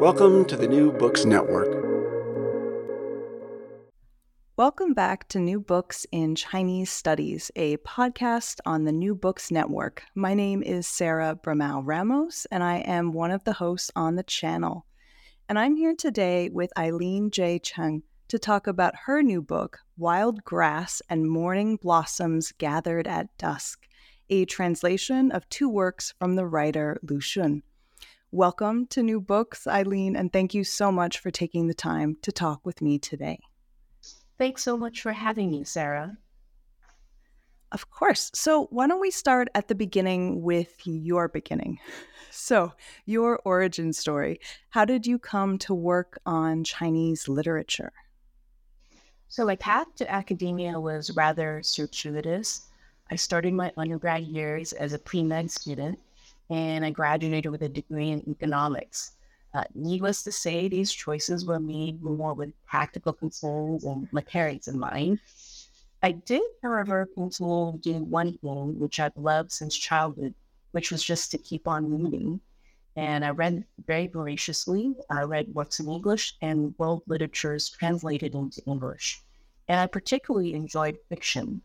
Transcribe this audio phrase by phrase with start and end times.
[0.00, 1.68] Welcome to the New Books Network.
[4.56, 10.02] Welcome back to New Books in Chinese Studies, a podcast on the New Books Network.
[10.14, 14.22] My name is Sarah Bramao Ramos, and I am one of the hosts on the
[14.22, 14.86] channel.
[15.50, 17.58] And I'm here today with Eileen J.
[17.58, 23.86] Cheng to talk about her new book, Wild Grass and Morning Blossoms Gathered at Dusk,
[24.30, 27.60] a translation of two works from the writer Lu Xun.
[28.32, 32.30] Welcome to New Books, Eileen, and thank you so much for taking the time to
[32.30, 33.40] talk with me today.
[34.38, 36.16] Thanks so much for having me, Sarah.
[37.72, 38.30] Of course.
[38.32, 41.80] So, why don't we start at the beginning with your beginning?
[42.32, 42.72] So,
[43.06, 44.38] your origin story.
[44.68, 47.92] How did you come to work on Chinese literature?
[49.26, 52.68] So, my path to academia was rather circuitous.
[53.10, 55.98] I started my undergrad years as a pre med student
[56.50, 59.12] and I graduated with a degree in economics.
[59.54, 64.68] Uh, needless to say, these choices were made more with practical concerns and my parents
[64.68, 65.20] in mind.
[66.02, 70.34] I did, however, continue doing one thing which I've loved since childhood,
[70.72, 72.40] which was just to keep on reading.
[72.96, 74.94] And I read very voraciously.
[75.10, 79.22] I read works in English and world literatures translated into English.
[79.68, 81.62] And I particularly enjoyed fiction.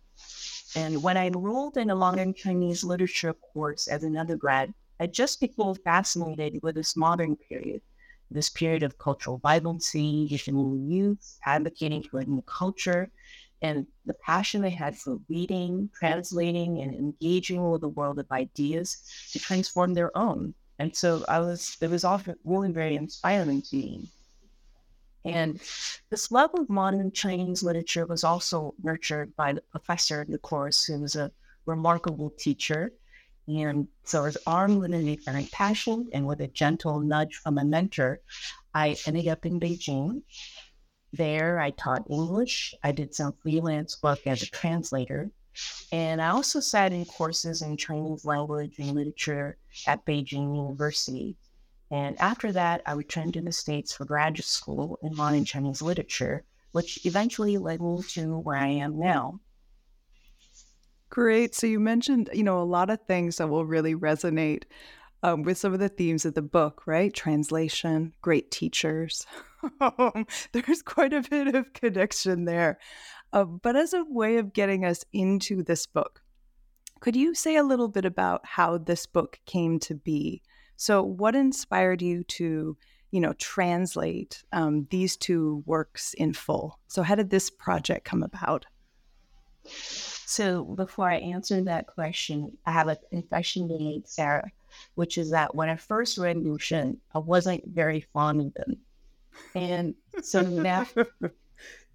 [0.76, 5.40] And when I enrolled in a modern Chinese literature course as an undergrad, I just
[5.40, 7.82] became fascinated with this modern period,
[8.32, 13.12] this period of cultural vibrancy, visionary youth, advocating for a new culture,
[13.62, 18.98] and the passion they had for reading, translating, and engaging with the world of ideas
[19.32, 20.54] to transform their own.
[20.80, 24.10] And so I was, it was often really very inspiring to me.
[25.24, 25.60] And
[26.12, 30.84] this love of modern Chinese literature was also nurtured by the professor in the course,
[30.86, 31.32] who was a
[31.66, 32.94] remarkable teacher.
[33.48, 37.66] And so, as armed with an inherent passion and with a gentle nudge from a
[37.66, 38.22] mentor,
[38.74, 40.24] I ended up in Beijing.
[41.14, 42.74] There, I taught English.
[42.84, 45.32] I did some freelance work as a translator.
[45.92, 49.58] And I also sat in courses in Chinese language and literature
[49.88, 51.38] at Beijing University.
[51.92, 56.44] And after that, I returned to the States for graduate school in modern Chinese literature,
[56.72, 59.40] which eventually led me to where I am now.
[61.10, 61.56] Great.
[61.56, 64.64] So you mentioned, you know, a lot of things that will really resonate
[65.24, 67.14] um, with some of the themes of the book, right?
[67.14, 69.26] Translation, great teachers.
[69.82, 72.78] Um, there's quite a bit of connection there.
[73.34, 76.22] Uh, but as a way of getting us into this book,
[77.00, 80.44] could you say a little bit about how this book came to be?
[80.78, 82.78] So, what inspired you to,
[83.10, 86.80] you know, translate um, these two works in full?
[86.88, 88.68] So, how did this project come about?
[90.28, 94.52] So, before I answer that question, I have a confession to make, Sarah,
[94.96, 98.78] which is that when I first read Lu Xun, I wasn't very fond of them.
[99.53, 100.88] And so now,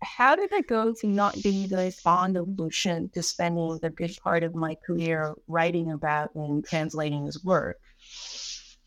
[0.02, 3.90] how did I go from not being very fond of Lu Xun to spending the
[3.90, 7.80] big part of my career writing about and translating his work?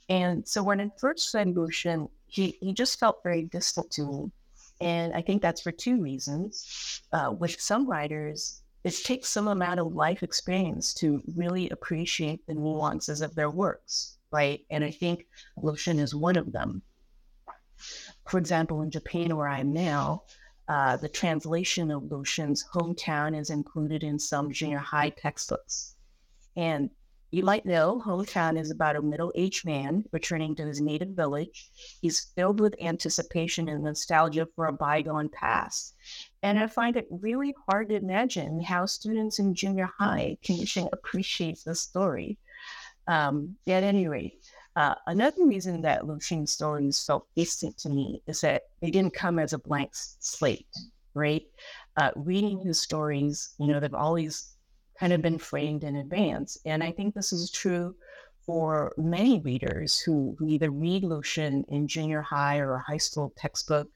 [0.08, 4.08] And so when I first read Lu Xun, he, he just felt very distant to
[4.08, 4.32] me.
[4.82, 7.02] And I think that's for two reasons.
[7.12, 12.54] Uh, with some writers, it takes some amount of life experience to really appreciate the
[12.54, 14.66] nuances of their works, right?
[14.70, 15.26] And I think
[15.58, 16.82] Xun is one of them.
[18.28, 20.24] For example, in Japan, where I am now,
[20.68, 25.96] uh, the translation of Lu Xun's hometown is included in some junior high textbooks.
[26.56, 26.90] And
[27.32, 31.72] you might know Hometown is about a middle aged man returning to his native village.
[32.00, 35.96] He's filled with anticipation and nostalgia for a bygone past.
[36.44, 41.64] And I find it really hard to imagine how students in junior high can appreciate
[41.66, 42.38] the story.
[43.08, 44.46] Um, at any rate,
[44.76, 49.14] uh, another reason that Lu Xun's stories felt distant to me is that they didn't
[49.14, 50.68] come as a blank slate.
[51.14, 51.44] right?
[51.98, 54.56] Uh, reading his stories, you know, they've always
[55.00, 56.58] kind of been framed in advance.
[56.66, 57.96] And I think this is true
[58.46, 62.98] for many readers who, who either read Lu Xun in junior high or a high
[62.98, 63.90] school textbook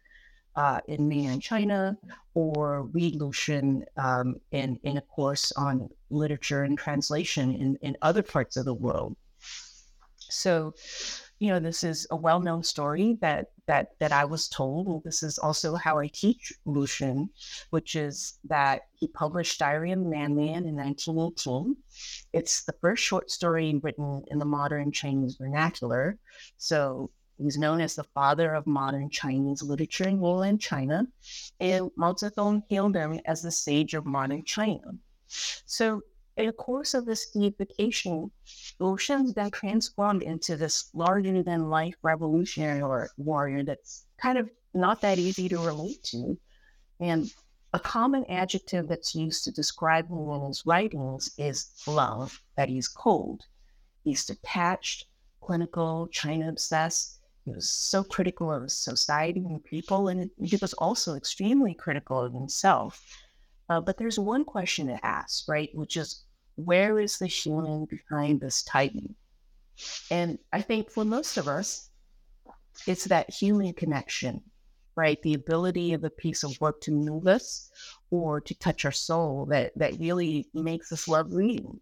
[0.58, 1.96] uh, in mainland China
[2.34, 7.96] or read Lu Xun um, in, in a course on literature and translation in, in
[8.02, 9.16] other parts of the world.
[10.20, 10.74] So,
[11.40, 14.88] you know, this is a well-known story that that that I was told.
[14.88, 17.30] And this is also how I teach Lu Xun,
[17.70, 21.76] which is that he published Diary of Madman in 1918.
[22.34, 26.18] It's the first short story written in the modern Chinese vernacular.
[26.58, 31.08] So he's known as the father of modern Chinese literature in mainland China,
[31.60, 34.96] and Mao Zedong hailed him as the sage of modern China.
[35.28, 36.02] So
[36.38, 38.32] in the course of this deification,
[38.80, 44.50] Lu Xun's then transformed into this larger than life revolutionary or warrior that's kind of
[44.74, 46.38] not that easy to relate to.
[47.00, 47.34] And
[47.74, 50.08] a common adjective that's used to describe
[50.48, 53.44] his writings is love, that he's cold.
[54.04, 55.06] He's detached,
[55.42, 57.17] clinical, China obsessed.
[57.48, 63.02] Was so critical of society and people, and he was also extremely critical of himself.
[63.70, 65.70] Uh, but there's one question to ask, right?
[65.74, 69.16] Which is where is the human behind this titan?
[70.12, 71.90] And I think for most of us,
[72.86, 74.42] it's that human connection,
[74.98, 75.22] right?
[75.22, 77.72] The ability of a piece of work to move us
[78.12, 81.80] or to touch our soul that, that really makes us love reading.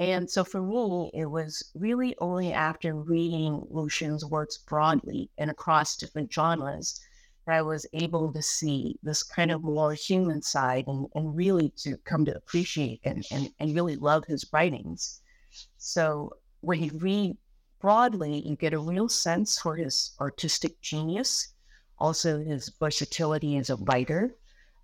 [0.00, 5.50] And so for me, it was really only after reading Lu Xun's works broadly and
[5.50, 6.98] across different genres
[7.44, 11.68] that I was able to see this kind of more human side and, and really
[11.82, 15.20] to come to appreciate and, and, and really love his writings.
[15.76, 16.32] So
[16.62, 17.36] when you read
[17.78, 21.52] broadly, you get a real sense for his artistic genius,
[21.98, 24.34] also his versatility as a writer.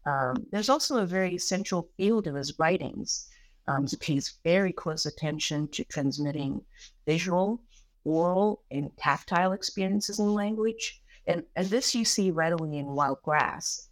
[0.04, 3.30] Um, there's also a very central field of his writings.
[3.68, 6.60] Um, pays very close attention to transmitting
[7.04, 7.60] visual,
[8.04, 11.02] oral, and tactile experiences in language.
[11.26, 13.88] And, and this you see readily in wild grass.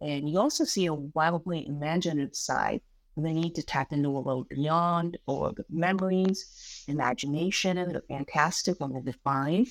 [0.00, 2.80] And you also see a wildly imaginative side.
[3.16, 8.80] The need to tap into a world beyond, or the memories, imagination, and the fantastic
[8.80, 9.66] and the divine.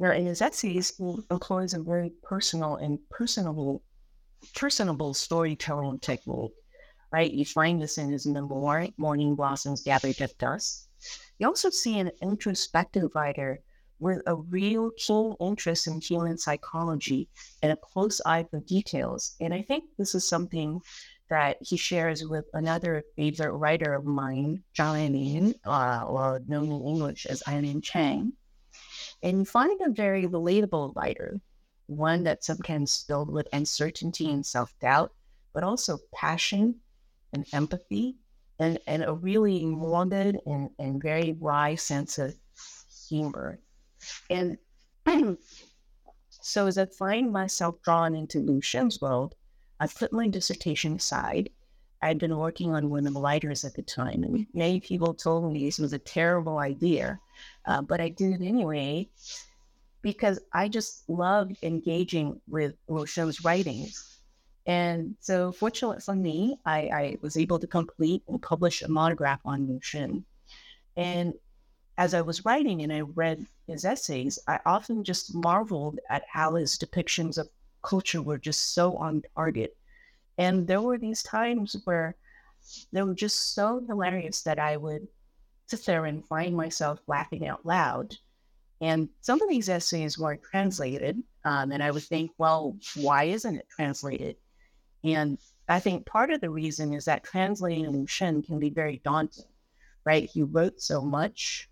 [0.00, 3.82] Now, in his essays, he employs a very personal and personable,
[4.54, 6.52] personable storytelling technique.
[7.16, 10.86] Right, you find this in his memoir, "Morning Blossoms Gathered at Dusk."
[11.38, 13.62] You also see an introspective writer
[13.98, 17.30] with a real keen interest in human psychology
[17.62, 19.34] and a close eye for details.
[19.40, 20.82] And I think this is something
[21.30, 26.82] that he shares with another favorite writer of mine, Zhang Ailing, uh, or known in
[26.82, 28.34] English as Eileen Chang.
[29.22, 31.40] And you find a very relatable writer,
[31.86, 35.14] one that's sometimes filled with uncertainty and self doubt,
[35.54, 36.82] but also passion
[37.36, 38.16] and empathy,
[38.58, 42.34] and, and a really morbid and, and very wry sense of
[43.08, 43.60] humor.
[44.30, 44.56] And
[46.30, 49.34] so as I find myself drawn into Lu Xun's world,
[49.78, 51.50] I put my dissertation aside.
[52.00, 55.78] I'd been working on women writers at the time, and many people told me this
[55.78, 57.18] was a terrible idea,
[57.66, 59.08] uh, but I did it anyway
[60.02, 64.15] because I just loved engaging with Lu Xun's writings.
[64.66, 69.40] And so, fortunately for me, I, I was able to complete and publish a monograph
[69.44, 70.24] on Lu Xun.
[70.96, 71.34] And
[71.98, 76.54] as I was writing and I read his essays, I often just marveled at how
[76.54, 77.48] his depictions of
[77.82, 79.76] culture were just so on target.
[80.38, 82.16] And there were these times where
[82.92, 85.06] they were just so hilarious that I would
[85.68, 88.16] sit there and find myself laughing out loud.
[88.80, 91.22] And some of these essays weren't translated.
[91.44, 94.36] Um, and I would think, well, why isn't it translated?
[95.06, 99.00] And I think part of the reason is that translating Lu Xun can be very
[99.04, 99.44] daunting,
[100.04, 100.28] right?
[100.28, 101.68] He wrote so much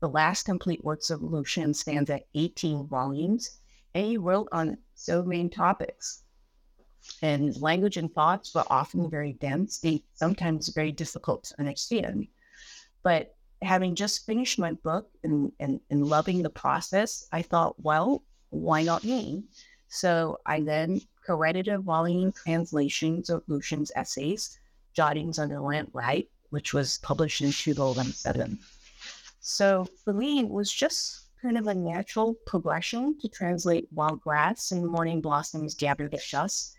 [0.00, 3.60] the last complete works of Lu Xun stands at 18 volumes,
[3.94, 6.22] and he wrote on so many topics.
[7.22, 12.28] And language and thoughts were often very dense, sometimes very difficult to understand.
[13.02, 18.22] But having just finished my book and, and, and loving the process, I thought, well,
[18.50, 19.44] why not me?
[19.88, 24.58] So I then co-edited volume translations of Lu Xun's essays,
[24.94, 28.58] Jottings the Lamplight, which was published in 2007.
[29.40, 34.72] So for me, it was just kind of a natural progression to translate Wild Grass
[34.72, 36.74] and Morning Blossoms Gathered at Dusk.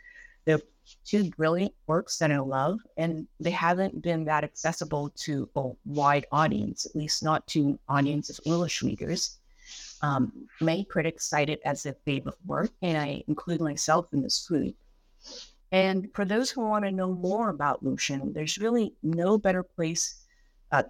[0.46, 0.62] They're
[1.06, 6.26] two brilliant works that I love, and they haven't been that accessible to a wide
[6.32, 9.39] audience, at least not to audiences of English readers.
[10.02, 14.48] Um, many critics cite it as their favorite work, and I include myself in this
[14.48, 14.76] group.
[15.72, 19.62] And for those who want to know more about Lu Xun, there's really no better
[19.62, 20.26] place
[20.72, 20.84] uh,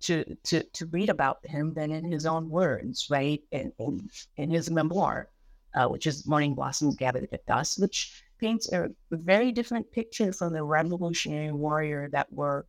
[0.00, 3.42] to, to to read about him than in his own words, right?
[3.50, 5.28] In, in, in his memoir,
[5.74, 10.54] uh, which is Morning Blossoms Gathered at Dusk, which paints a very different picture from
[10.54, 12.64] the revolutionary warrior that we're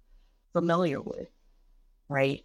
[0.51, 1.29] familiar with,
[2.09, 2.43] right?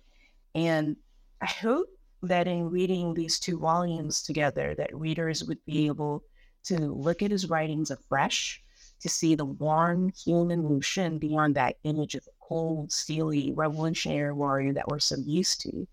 [0.55, 0.97] And
[1.41, 1.89] I hope
[2.27, 6.23] that in reading these two volumes together, that readers would be able
[6.65, 8.63] to look at his writings afresh,
[9.01, 14.33] to see the warm human Lu Xun beyond that image of a cold, steely, revolutionary
[14.33, 15.87] warrior that we're so used to,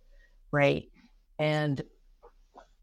[0.52, 0.90] right?
[1.38, 1.82] And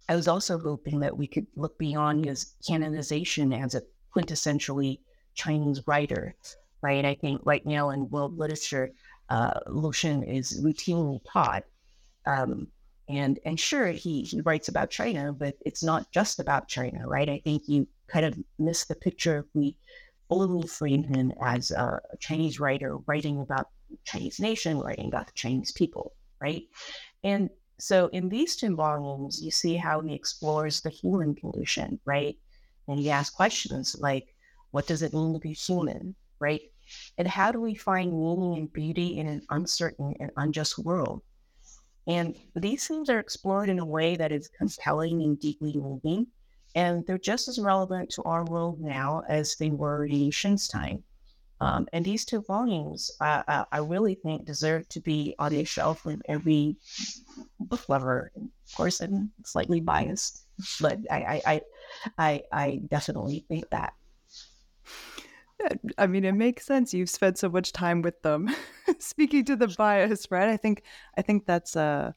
[0.08, 3.82] I was also hoping that we could look beyond his canonization as a
[4.14, 4.98] quintessentially
[5.34, 6.34] Chinese writer,
[6.82, 7.04] right?
[7.04, 8.90] I think right now in world literature,
[9.28, 11.64] uh, Lu Xun is routinely taught.
[12.26, 12.68] Um,
[13.10, 17.28] and and sure, he he writes about China, but it's not just about China, right?
[17.28, 19.76] I think you kind of miss the picture if we
[20.30, 23.68] only frame him as a Chinese writer writing about
[24.04, 26.62] Chinese nation, writing about the Chinese people, right?
[27.24, 32.36] And so in these two volumes, you see how he explores the human condition, right?
[32.86, 34.34] And he asks questions like,
[34.70, 36.62] what does it mean to be human, right?
[37.18, 41.22] And how do we find meaning and beauty in an uncertain and unjust world?
[42.06, 46.26] And these themes are explored in a way that is compelling and deeply moving.
[46.74, 51.02] And they're just as relevant to our world now as they were in ancient time.
[51.60, 56.06] Um, and these two volumes, uh, I really think, deserve to be on the shelf
[56.06, 56.76] with every
[57.58, 58.32] book lover.
[58.34, 60.46] Of course, I'm slightly biased,
[60.80, 61.60] but I, I,
[62.16, 63.92] I, I definitely think that.
[65.98, 66.94] I mean, it makes sense.
[66.94, 68.54] You've spent so much time with them.
[68.98, 70.48] Speaking to the bias, right?
[70.48, 70.82] I think
[71.16, 72.14] I think that's a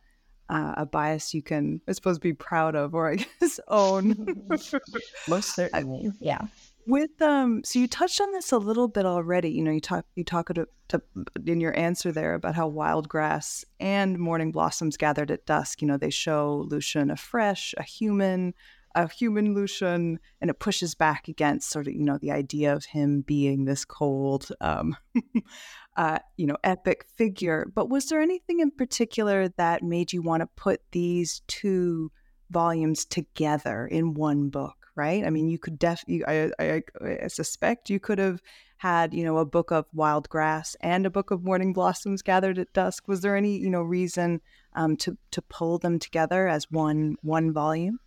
[0.50, 4.47] a bias you can, I suppose, be proud of, or I guess own.
[5.27, 6.41] Most certainly, I, yeah.
[6.85, 9.50] With um, so you touched on this a little bit already.
[9.50, 11.01] You know, you talk you talk to, to,
[11.45, 15.81] in your answer there about how wild grass and morning blossoms gathered at dusk.
[15.81, 18.53] You know, they show Lu Xun afresh, a human,
[18.95, 22.73] a human Lu Xun, and it pushes back against sort of you know the idea
[22.73, 24.95] of him being this cold, um,
[25.97, 27.67] uh, you know, epic figure.
[27.73, 32.12] But was there anything in particular that made you want to put these two
[32.50, 34.75] volumes together in one book?
[34.95, 35.25] right?
[35.25, 36.03] I mean, you could def.
[36.27, 38.41] I, I, I suspect you could have
[38.77, 42.59] had, you know, a book of wild grass and a book of morning blossoms gathered
[42.59, 43.07] at dusk.
[43.07, 44.41] Was there any, you know, reason
[44.75, 48.00] um, to to pull them together as one one volume?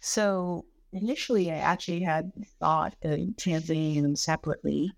[0.00, 4.92] So initially, I actually had thought of them separately,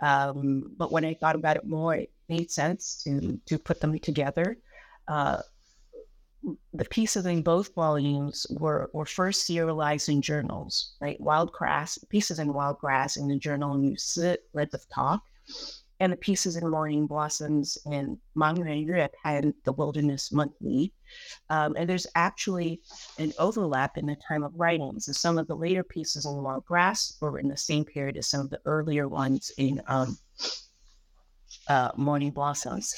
[0.00, 3.98] um, but when I thought about it more, it made sense to to put them
[3.98, 4.58] together.
[5.06, 5.40] Uh,
[6.72, 11.20] the pieces in both volumes were, were first serialized in journals, right?
[11.20, 13.96] Wild grass, pieces in wild grass in the journal New
[14.54, 15.22] Red of Talk,
[16.00, 20.92] and the pieces in Morning Blossoms and Mangyuan the Wilderness Monthly.
[21.50, 22.80] Um, and there's actually
[23.18, 25.00] an overlap in the time of writing.
[25.00, 28.28] So some of the later pieces in Wild Grass were in the same period as
[28.28, 30.16] some of the earlier ones in um,
[31.68, 32.94] uh, Morning Blossoms.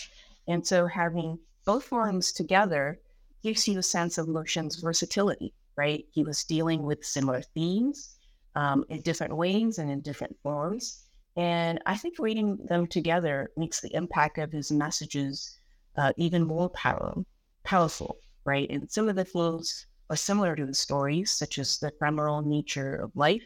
[0.47, 3.00] And so having both volumes together
[3.42, 6.04] gives you a sense of Lu Xun's versatility, right?
[6.12, 8.16] He was dealing with similar themes
[8.54, 11.07] um, in different ways and in different forms.
[11.37, 15.58] And I think reading them together makes the impact of his messages
[15.96, 17.14] uh, even more power,
[17.62, 18.68] powerful, right?
[18.70, 22.96] And some of the themes are similar to the stories, such as the ephemeral nature
[22.96, 23.44] of life,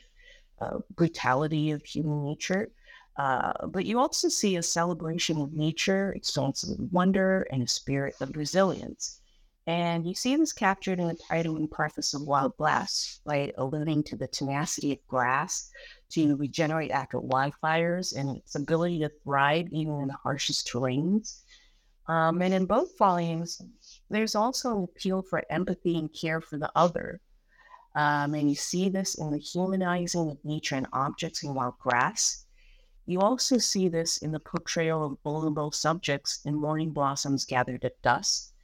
[0.60, 2.70] uh, brutality of human nature.
[3.16, 7.68] Uh, but you also see a celebration of nature, a sense of wonder, and a
[7.68, 9.20] spirit of resilience.
[9.66, 14.02] And you see this captured in the title and preface of Wild Grass, right, alluding
[14.04, 15.70] to the tenacity of grass
[16.14, 21.40] to regenerate after wildfires and its ability to thrive even in the harshest terrains.
[22.06, 23.62] Um, and in both volumes,
[24.10, 27.20] there's also an appeal for empathy and care for the other.
[27.96, 32.44] Um, and you see this in the humanizing of nature and objects in Wild Grass.
[33.06, 38.00] You also see this in the portrayal of vulnerable subjects in Morning Blossoms Gathered at
[38.02, 38.54] Dusk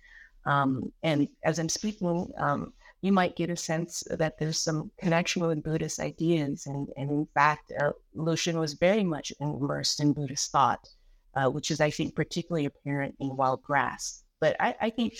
[0.44, 5.46] um, and as I'm speaking, um, you might get a sense that there's some connection
[5.46, 6.66] with Buddhist ideas.
[6.66, 10.86] And, and in fact, uh, Lu Xun was very much immersed in Buddhist thought,
[11.34, 14.22] uh, which is, I think, particularly apparent in Wild Grass.
[14.40, 15.14] But I, I think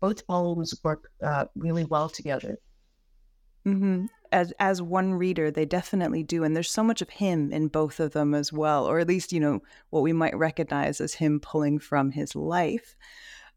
[0.00, 2.58] both poems work uh, really well together.
[3.66, 4.06] Mm-hmm.
[4.32, 8.00] As as one reader, they definitely do, and there's so much of him in both
[8.00, 11.40] of them as well, or at least you know what we might recognize as him
[11.40, 12.96] pulling from his life.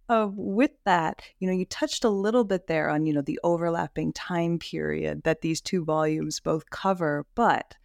[0.09, 3.39] Uh, with that, you know, you touched a little bit there on, you know, the
[3.43, 7.75] overlapping time period that these two volumes both cover, but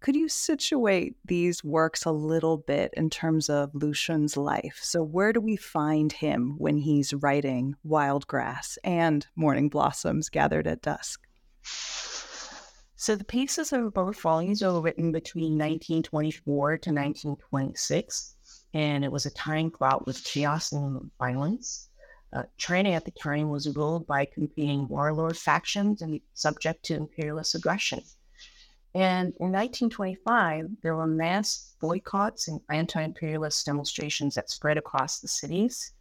[0.00, 4.78] could you situate these works a little bit in terms of Lu Xun's life?
[4.82, 10.66] So, where do we find him when he's writing Wild Grass and Morning Blossoms Gathered
[10.66, 11.22] at Dusk?
[12.96, 18.35] So, the pieces of both volumes were written between 1924 to 1926
[18.76, 21.88] and it was a time fraught with chaos and violence.
[22.34, 27.54] Uh, China at the time was ruled by competing warlord factions and subject to imperialist
[27.54, 28.02] aggression.
[28.94, 35.28] And in 1925, there were mass boycotts and anti imperialist demonstrations that spread across the
[35.28, 35.92] cities.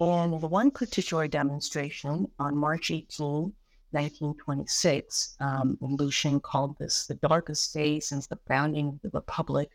[0.00, 3.52] And the one particular demonstration on March 18,
[3.92, 9.70] 1926, um, Lu Xun called this the darkest day since the founding of the Republic.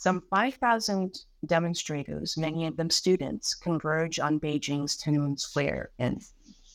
[0.00, 6.22] Some 5,000 demonstrators, many of them students, converge on Beijing's Tiananmen Square, and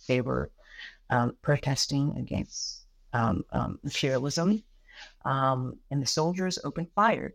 [0.08, 0.52] they were
[1.10, 4.62] um, protesting against um, um, imperialism.
[5.26, 7.34] Um, and the soldiers opened fire.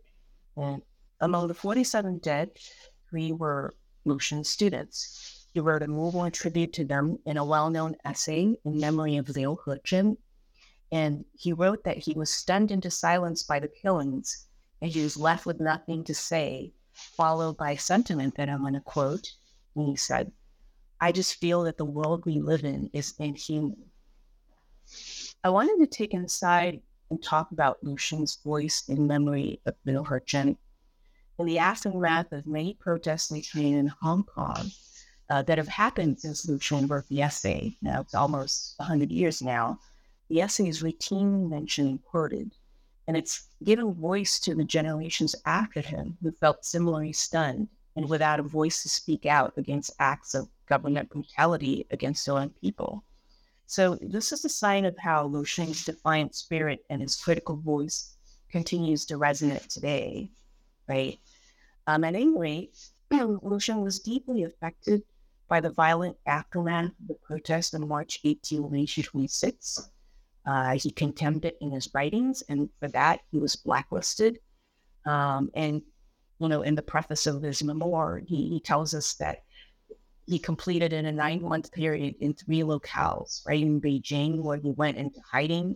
[0.55, 0.81] And
[1.19, 2.51] among the 47 dead,
[3.09, 5.45] three were Lu Xun students.
[5.53, 9.57] He wrote a movable tribute to them in a well-known essay in memory of Liu
[9.65, 10.15] Hezhen.
[10.93, 14.47] And he wrote that he was stunned into silence by the killings
[14.81, 18.81] and he was left with nothing to say, followed by sentiment that I'm going to
[18.81, 19.31] quote.
[19.75, 20.31] And he said,
[20.99, 23.85] I just feel that the world we live in is inhuman.
[25.43, 30.03] I wanted to take inside and talk about Lu Xun's voice in memory of Liu
[30.03, 30.57] Hezhen.
[31.39, 34.71] In the aftermath of many protests in China and Hong Kong
[35.29, 39.41] uh, that have happened since Lu Xun wrote the essay, now it's almost 100 years
[39.41, 39.79] now,
[40.29, 42.51] the essay is routinely mentioned and quoted
[43.11, 48.39] and it's given voice to the generations after him who felt similarly stunned and without
[48.39, 53.03] a voice to speak out against acts of government brutality against their own people.
[53.65, 58.15] So this is a sign of how Lu Xun's defiant spirit and his critical voice
[58.49, 60.31] continues to resonate today,
[60.87, 61.19] right?
[61.87, 62.79] Um, at any rate,
[63.11, 65.03] Lu Xun was deeply affected
[65.49, 69.89] by the violent aftermath of the protest on March 18, 1926
[70.45, 74.39] uh, he condemned it in his writings, and for that he was blacklisted.
[75.05, 75.81] Um, and
[76.39, 79.43] you know, in the preface of his memoir, he, he tells us that
[80.25, 84.97] he completed in a nine-month period in three locales, right in Beijing, where he went
[84.97, 85.75] into hiding.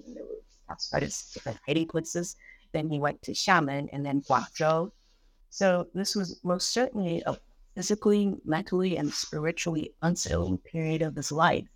[0.69, 2.35] outside his different hiding places.
[2.73, 4.91] Then he went to Xiamen and then Guangzhou.
[5.49, 7.37] So this was most certainly a
[7.75, 11.67] physically, mentally, and spiritually unsettling period of his life.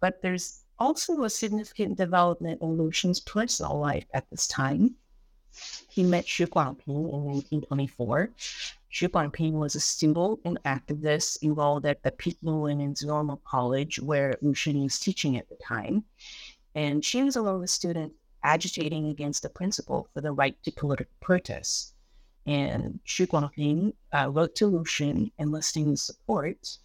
[0.00, 4.96] But there's also a significant development in Lu Xun's personal life at this time.
[5.88, 8.32] He met Xu Guangping in 1924.
[8.92, 14.36] Xu Guangping was a student and activist involved at the Peking Women's Normal College, where
[14.42, 16.04] Lu Xun was teaching at the time.
[16.74, 21.14] And she was along with students agitating against the principal for the right to political
[21.20, 21.94] protest.
[22.46, 26.78] And Xu Guangping uh, wrote to Lu Xun enlisting his support.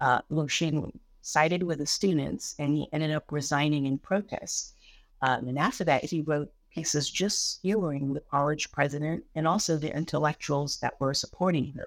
[0.00, 0.92] Uh, Lu Xun
[1.26, 4.76] sided with the students and he ended up resigning in protest.
[5.22, 9.94] Um, and after that, he wrote pieces just skewering the college president and also the
[9.94, 11.86] intellectuals that were supporting him.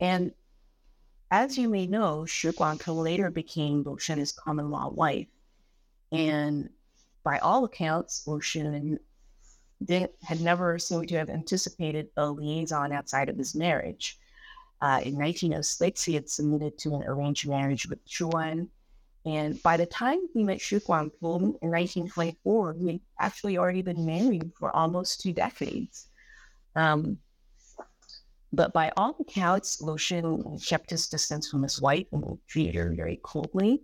[0.00, 0.32] And
[1.30, 5.28] as you may know, Xu Guangping later became Xun's common law wife.
[6.12, 6.68] And
[7.24, 8.98] by all accounts, Xun
[10.22, 14.18] had never seemed to have anticipated a liaison outside of his marriage.
[14.86, 18.68] Uh, in 1906, he had submitted to an arranged marriage with Zhu An.
[19.24, 24.06] And by the time he met Xu Guangping in 1924, he had actually already been
[24.06, 26.06] married for almost two decades.
[26.76, 27.18] Um,
[28.52, 32.94] but by all accounts, Lu Xun kept his distance from his wife and treated her
[32.94, 33.82] very coldly.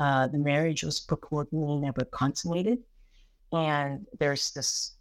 [0.00, 2.80] Uh, the marriage was purportedly never consummated.
[3.52, 4.96] And there's this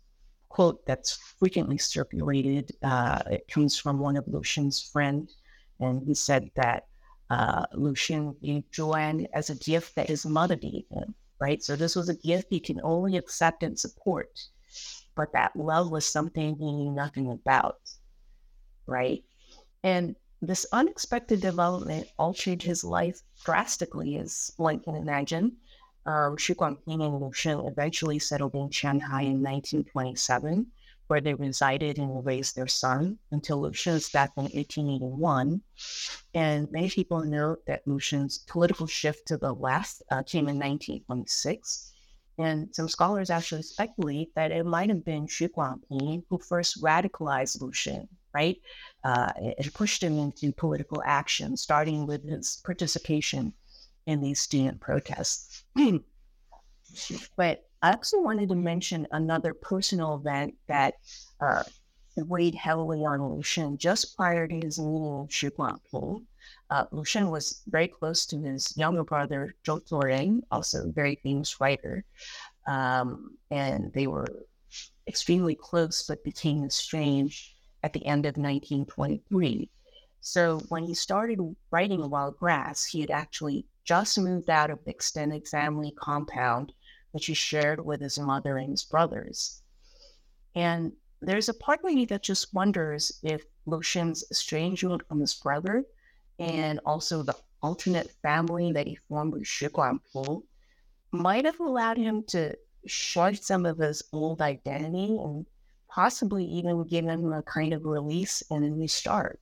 [0.50, 2.72] quote that's frequently circulated.
[2.84, 5.38] Uh, it comes from one of Lu Xun's friends,
[5.80, 6.88] and he said that
[7.30, 11.64] uh, Lu Xun viewed Zhu An as a gift that his mother gave him, right?
[11.64, 14.30] So this was a gift he can only accept and support,
[15.16, 17.80] but that love was something he knew nothing about,
[18.88, 19.24] right?
[19.84, 25.58] And this unexpected development altered his life drastically, as one can imagine
[26.06, 30.68] um, Xu Guangping and Lu Xun eventually settled in Shanghai in 1927,
[31.08, 35.62] where they resided and raised their son until Lu Xun's death in 1881.
[36.34, 40.58] And many people note that Lu Xun's political shift to the left uh, came in
[40.58, 41.94] 1926.
[42.38, 47.62] And some scholars actually speculate that it might have been Xu Guangping who first radicalized
[47.62, 48.58] Lu Xun right?
[49.04, 53.54] Uh, it pushed him into political action, starting with his participation
[54.06, 55.49] in these student protests.
[57.36, 60.96] but I also wanted to mention another personal event that
[61.40, 61.64] uh,
[62.18, 66.26] weighed heavily on Lu Xun just prior to his meeting with Xu Guangping.
[66.70, 71.20] Uh, Lu Xun was very close to his younger brother, Zhou Zuoren, also a very
[71.24, 72.04] famous writer.
[72.68, 74.28] Um, and they were
[75.08, 77.54] extremely close, but became estranged
[77.84, 79.70] at the end of 1923.
[80.22, 81.40] So when he started
[81.72, 86.72] writing Wild Grass, he had actually just moved out of the extended family compound,
[87.12, 89.64] that he shared with his mother and his brothers.
[90.54, 95.34] And there's a part of me that just wonders if Lu Xun's estrangement from his
[95.34, 95.86] brother
[96.38, 100.44] and also the alternate family that he formed with Xu Guangping
[101.12, 105.48] might have allowed him to shed some of his old identity and
[105.90, 109.40] possibly even given him a kind of release and a new start.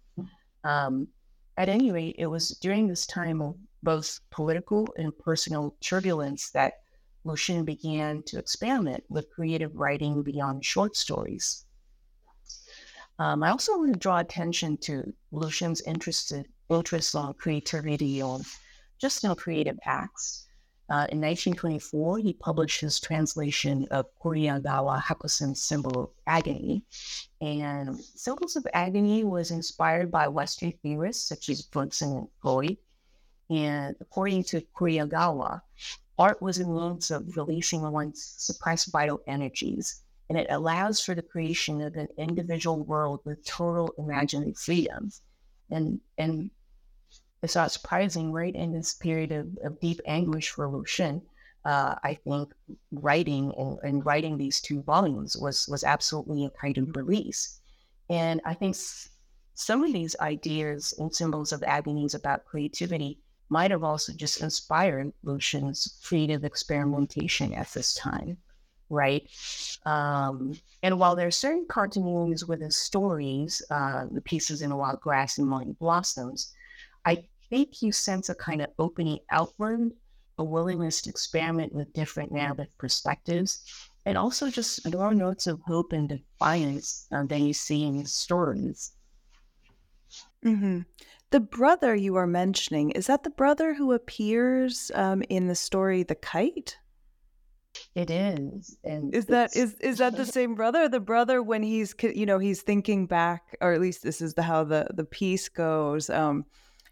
[0.64, 1.10] Um,
[1.58, 6.82] at any rate, it was during this time of both political and personal turbulence that
[7.24, 11.66] Lu Xun began to experiment with creative writing beyond short stories.
[13.20, 18.22] Um, I also want to draw attention to Lu Xun's interest, in interest on creativity
[18.22, 18.42] or
[19.00, 20.48] just in creative acts.
[20.90, 26.82] Uh, in 1924, he published his translation of Kuriyagawa Hakuson's Symbol of Agony.
[27.42, 32.78] And Symbols of Agony was inspired by Western theorists such as Bergson and Freud.
[33.50, 35.62] And according to Kuriyagawa,
[36.18, 41.22] art was a means of releasing one's suppressed vital energies, and it allows for the
[41.22, 45.12] creation of an individual world with total imaginative freedom.
[45.70, 46.50] And, and
[47.42, 48.54] it's not surprising, right?
[48.54, 51.22] In this period of, of deep anguish for Lu Xun,
[51.66, 52.54] uh, I think
[52.92, 57.60] writing and, and, writing these two volumes was was absolutely a kind of release.
[58.10, 58.76] And I think
[59.54, 65.12] some of these ideas and symbols of agonies about creativity might have also just inspired
[65.24, 68.38] Lu Xun's creative experimentation at this time,
[68.90, 69.28] right?
[69.86, 75.02] Um, and while there are certain continuities with his stories, uh, the pieces in wild
[75.02, 76.54] grass and morning blossoms,
[77.06, 79.92] I think you sense a kind of opening outward,
[80.38, 85.94] a willingness to experiment with different narrative perspectives, and also just more notes of hope
[85.94, 88.92] and defiance uh, than you see in his stories.
[90.46, 90.82] Mm-hmm.
[91.30, 96.04] The brother you are mentioning, is that the brother who appears um, in the story
[96.04, 96.78] The Kite?
[97.94, 98.78] It is.
[98.84, 100.88] And is that is is that the same brother?
[100.88, 104.44] The brother when he's you know he's thinking back, or at least this is the
[104.44, 106.10] how the the piece goes.
[106.10, 106.46] Um,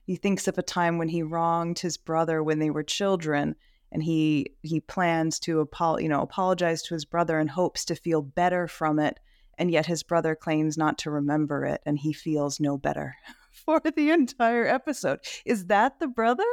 [0.05, 3.55] he thinks of a time when he wronged his brother when they were children
[3.91, 7.95] and he he plans to apo- you know apologize to his brother and hopes to
[7.95, 9.19] feel better from it
[9.57, 13.15] and yet his brother claims not to remember it and he feels no better
[13.65, 16.43] for the entire episode is that the brother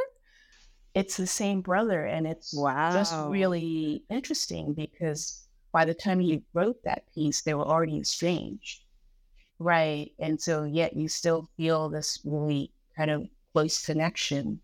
[0.94, 2.92] it's the same brother and it's wow.
[2.92, 8.84] just really interesting because by the time he wrote that piece they were already estranged
[9.58, 14.60] right and so yet you still feel this really kind of close connection.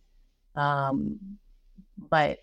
[0.57, 1.19] Um,
[2.11, 2.39] but,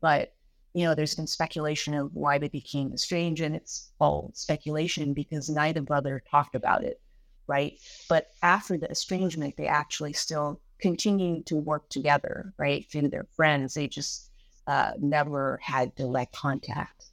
[0.00, 0.32] but,
[0.74, 5.48] you know, there's been speculation of why they became estranged, and it's all speculation because
[5.48, 7.00] neither brother talked about it,
[7.48, 7.78] right?
[8.08, 12.86] But after the estrangement, they actually still continue to work together, right?
[12.90, 14.30] Through their friends, they just
[14.66, 17.06] uh, never had direct contact.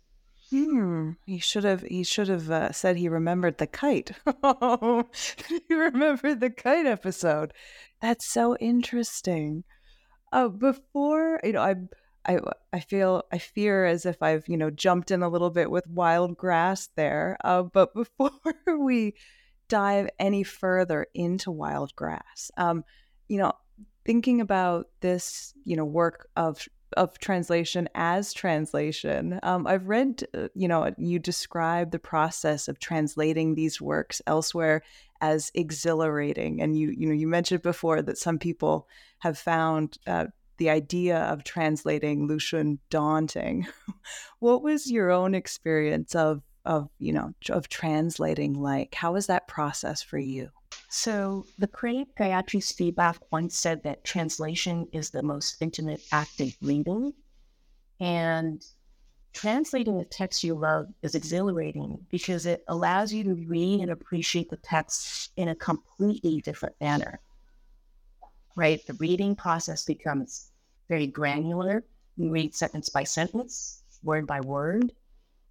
[0.51, 1.11] Hmm.
[1.25, 1.81] He should have.
[1.81, 4.11] He should have uh, said he remembered the kite.
[5.67, 7.51] he remembered the kite episode.
[8.01, 9.63] That's so interesting.
[10.31, 11.75] Uh, before you know, I,
[12.27, 12.39] I,
[12.71, 15.87] I feel I fear as if I've you know jumped in a little bit with
[15.87, 17.37] wild grass there.
[17.43, 18.31] Uh, but before
[18.77, 19.15] we
[19.67, 22.83] dive any further into wild grass, um,
[23.27, 23.53] you know,
[24.05, 29.39] thinking about this, you know, work of of translation as translation.
[29.43, 34.81] Um, I've read, uh, you know, you describe the process of translating these works elsewhere
[35.19, 38.87] as exhilarating, and you, you know, you mentioned before that some people
[39.19, 43.67] have found uh, the idea of translating Lu Xun daunting.
[44.39, 48.95] what was your own experience of, of, you know, of translating like?
[48.95, 50.49] How was that process for you?
[50.89, 56.55] So, the critic Gayatri Spivak once said that translation is the most intimate act of
[56.61, 57.13] reading.
[57.99, 58.65] And
[59.33, 64.49] translating a text you love is exhilarating because it allows you to read and appreciate
[64.49, 67.19] the text in a completely different manner.
[68.55, 68.85] Right?
[68.87, 70.51] The reading process becomes
[70.87, 71.83] very granular.
[72.15, 74.93] You read sentence by sentence, word by word.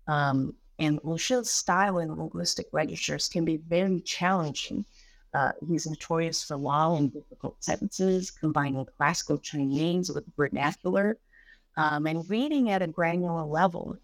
[0.07, 4.85] Um, And Lu Xun's style in linguistic registers can be very challenging.
[5.33, 11.19] Uh, he's notorious for long and difficult sentences, combining classical Chinese with vernacular.
[11.77, 13.97] Um, and reading at a granular level,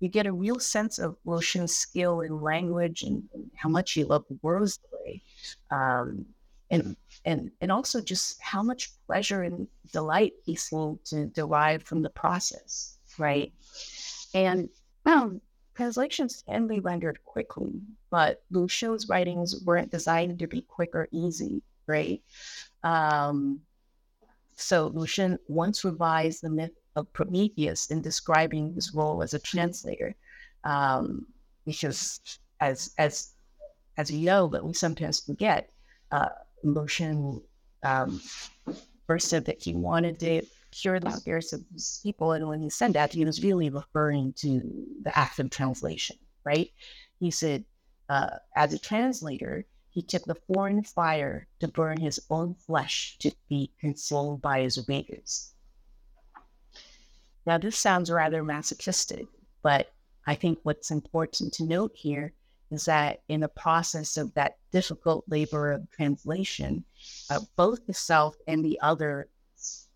[0.00, 3.92] you get a real sense of Lu Xun's skill in language and, and how much
[3.92, 5.22] he loved words play.
[5.70, 6.24] Um,
[6.70, 12.02] and and and also just how much pleasure and delight he seemed to derive from
[12.02, 13.52] the process, right?
[14.34, 14.68] And
[15.06, 15.40] um,
[15.78, 21.06] translations can be rendered quickly, but Lu Xun's writings weren't designed to be quick or
[21.12, 22.20] easy, right?
[22.82, 23.60] Um,
[24.56, 29.38] so Lu Xun once revised the myth of Prometheus in describing his role as a
[29.38, 30.16] translator,
[30.64, 31.24] um,
[31.64, 32.20] because
[32.58, 33.34] as as
[33.98, 35.70] as you know, but we sometimes forget,
[36.10, 36.30] uh,
[36.64, 37.40] Lucian
[37.84, 38.20] um,
[39.06, 40.42] first said that he wanted to
[40.80, 41.62] cure the spirits of
[42.02, 44.60] people, and when he said that, he was really referring to
[45.02, 46.70] the act of translation, right?
[47.18, 47.64] He said,
[48.08, 53.32] uh, as a translator, he took the foreign fire to burn his own flesh to
[53.48, 55.54] be consumed by his readers.
[57.46, 59.26] Now, this sounds rather masochistic,
[59.62, 59.92] but
[60.26, 62.34] I think what's important to note here
[62.70, 66.84] is that in the process of that difficult labor of translation,
[67.30, 69.28] uh, both the self and the other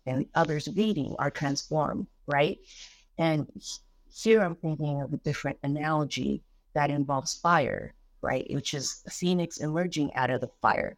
[0.05, 2.59] and the others reading are transformed, right?
[3.17, 3.47] And
[4.13, 8.45] here I'm thinking of a different analogy that involves fire, right?
[8.49, 10.97] Which is phoenix emerging out of the fire.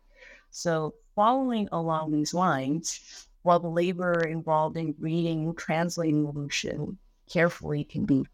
[0.52, 6.98] So following along these lines, while the labor involved in reading, translating Lu Xun
[7.32, 8.26] carefully can be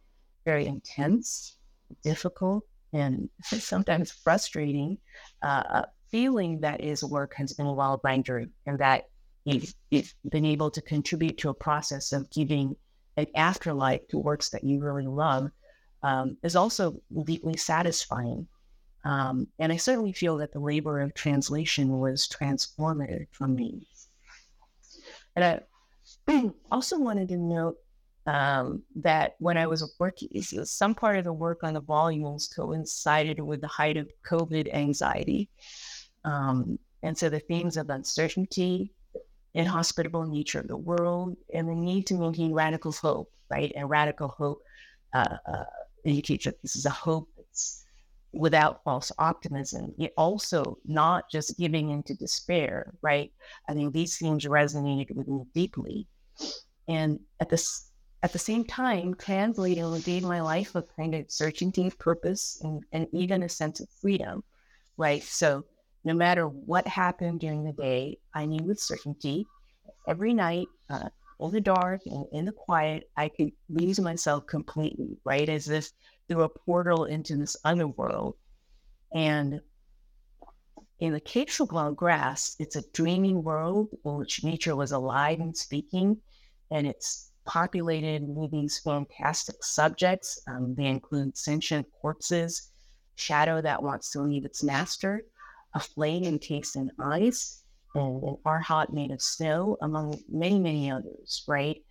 [0.46, 1.58] very intense,
[2.04, 4.98] difficult, and sometimes frustrating,
[5.42, 9.10] uh, feeling that his work has been well rendered and that
[9.46, 12.76] he's, he's been able to contribute to a process of giving
[13.18, 15.50] an afterlife to works that you really love
[16.04, 18.48] um, is also deeply satisfying.
[19.04, 23.88] Um, and I certainly feel that the labor of translation was transformative for me.
[25.36, 25.64] And
[26.28, 27.78] I also wanted to note
[28.28, 33.40] um, that when I was working, some part of the work on the volumes coincided
[33.40, 35.50] with the height of COVID anxiety.
[36.24, 38.94] Um, and so the themes of uncertainty,
[39.54, 43.72] inhospitable nature of the world, and the need to maintain radical hope, right?
[43.76, 44.62] And radical hope
[45.14, 45.64] uh, uh,
[46.06, 47.86] indicates that this is a hope that's
[48.34, 53.32] without false optimism, yet also not just giving into despair, right?
[53.68, 56.08] I think these themes resonated with me deeply.
[56.88, 57.92] And at this
[58.24, 63.08] at the same time, translating gave my life a kind of certainty purpose and, and
[63.14, 64.44] even a sense of freedom,
[64.96, 65.24] right?
[65.24, 65.66] So
[66.04, 69.46] no matter what happened during the day, I knew with certainty
[70.08, 71.10] every night, uh,
[71.40, 75.50] in the dark and in the quiet, I could lose myself completely, right?
[75.50, 75.92] As if
[76.28, 78.36] through a portal into this underworld.
[79.14, 79.60] And
[81.00, 85.58] in the Cape Quechua grass, it's a dreaming world in which nature was alive and
[85.58, 86.18] speaking,
[86.70, 90.40] and it's populated with these fantastic subjects.
[90.48, 92.70] Um, they include sentient corpses,
[93.16, 95.24] shadow that wants to leave its master,
[95.74, 97.64] a flame encased in ice,
[97.96, 101.84] and an arhat made of snow, among many, many others, right?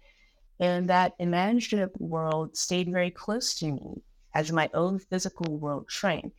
[0.58, 4.02] And that imaginative world stayed very close to me
[4.34, 6.32] as my own physical world shrank.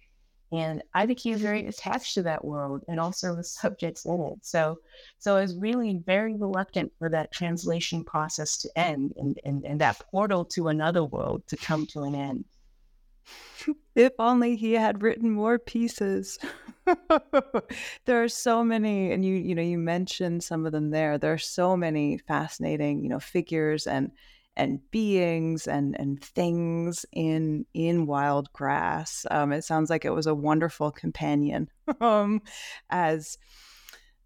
[0.53, 4.39] And I became very attached to that world and also the subjects in it.
[4.41, 4.79] So,
[5.17, 9.79] so I was really very reluctant for that translation process to end and, and, and
[9.79, 12.45] that portal to another world to come to an end.
[13.95, 16.39] If only he had written more pieces.
[18.05, 21.17] there are so many, and you you know you mentioned some of them there.
[21.17, 24.11] There are so many fascinating you know figures and
[24.57, 29.25] and beings and and things in in wild grass.
[29.31, 31.69] Um, it sounds like it was a wonderful companion
[32.01, 32.41] um,
[32.89, 33.37] as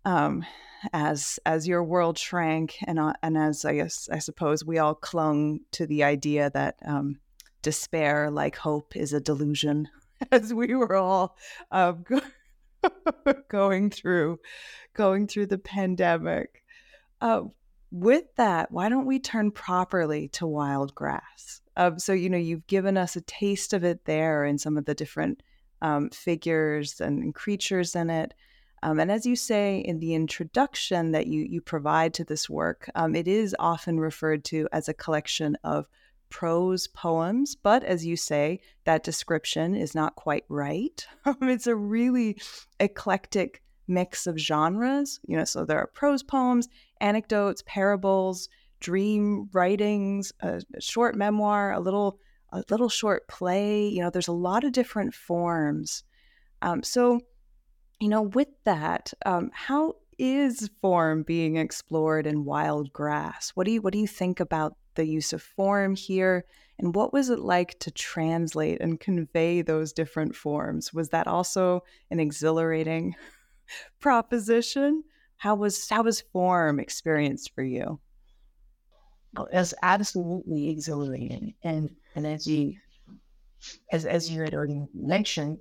[0.06, 0.46] um,
[0.94, 4.96] as as your world shrank and uh, and as I guess I suppose we all
[4.96, 7.20] clung to the idea that um,
[7.66, 9.90] despair, like hope, is a delusion.
[10.32, 11.36] As we were all
[11.72, 11.94] uh,
[13.50, 14.40] going through
[14.96, 16.64] going through the pandemic.
[17.22, 17.42] Uh,
[17.92, 21.62] with that, why don't we turn properly to wild grass?
[21.78, 24.86] Um, so, you know, you've given us a taste of it there and some of
[24.86, 25.44] the different
[25.82, 28.34] um, figures and creatures in it.
[28.82, 32.90] Um, and as you say in the introduction that you, you provide to this work,
[32.96, 35.88] um, it is often referred to as a collection of
[36.30, 37.56] prose poems.
[37.56, 41.06] But as you say, that description is not quite right.
[41.42, 42.38] it's a really
[42.80, 45.20] eclectic mix of genres.
[45.28, 46.68] You know, so there are prose poems
[47.02, 52.20] anecdotes, parables, dream writings, a, short memoir, a little
[52.52, 53.88] a little short play.
[53.88, 56.04] You know, there's a lot of different forms.
[56.62, 57.20] Um, so,
[58.00, 63.52] you know, with that, um, how is form being explored in Wild Grass?
[63.56, 66.46] What do you what do you think about the use of form here?
[66.78, 70.94] And what was it like to translate and convey those different forms?
[70.94, 73.16] Was that also an exhilarating
[74.00, 75.04] proposition?
[75.38, 78.00] How was how was form experienced for you?
[79.52, 82.76] It's absolutely exhilarating, and and as you
[83.92, 85.60] as as you had already mentioned,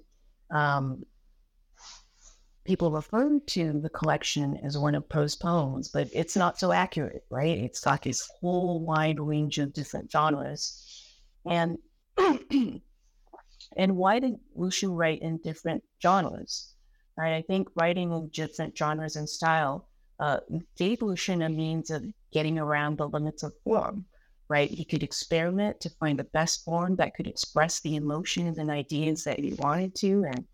[0.51, 1.05] um,
[2.65, 7.25] people refer to the collection as one of prose poems, but it's not so accurate,
[7.31, 7.59] right?
[7.59, 11.05] It's got this whole wide range of different genres.
[11.47, 11.79] And
[13.77, 16.73] and why did Lu Xun write in different genres?
[17.19, 17.35] Right?
[17.35, 20.41] I think writing in different genres and style uh,
[20.77, 24.07] gave Lu Xun a means of getting around the limits of form.
[24.49, 24.71] Right?
[24.71, 29.25] He could experiment to find the best form that could express the emotions and ideas
[29.25, 30.45] that he wanted to, and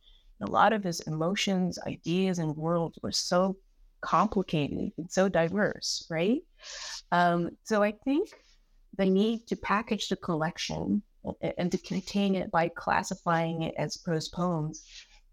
[0.40, 3.57] a lot of his emotions, ideas, and worlds were so
[4.00, 6.40] complicated and so diverse, right?
[7.12, 8.31] Um, so I think
[8.96, 11.03] the need to package the collection
[11.59, 14.85] and to contain it by classifying it as prose poems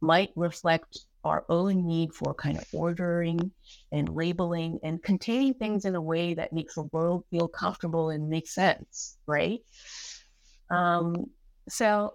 [0.01, 3.51] might reflect our own need for kind of ordering
[3.91, 8.29] and labeling and containing things in a way that makes the world feel comfortable and
[8.29, 9.59] make sense, right?
[10.69, 11.25] Um,
[11.67, 12.13] so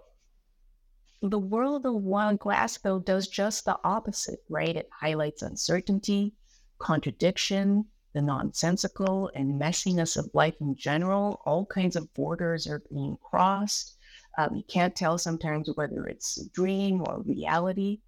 [1.29, 2.37] the world of one
[2.83, 4.75] though, does just the opposite, right?
[4.75, 6.33] It highlights uncertainty,
[6.79, 11.41] contradiction, the nonsensical, and messiness of life in general.
[11.45, 13.97] All kinds of borders are being crossed.
[14.37, 17.99] Um, you can't tell sometimes whether it's a dream or reality.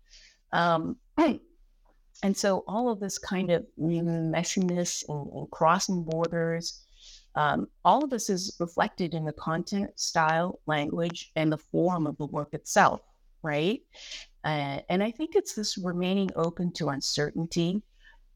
[0.51, 6.84] Um, and so, all of this kind of messiness and, and crossing borders
[7.35, 12.17] um, all of this is reflected in the content, style, language, and the form of
[12.17, 13.01] the work itself,
[13.43, 13.81] right?
[14.43, 17.81] Uh, and I think it's this remaining open to uncertainty,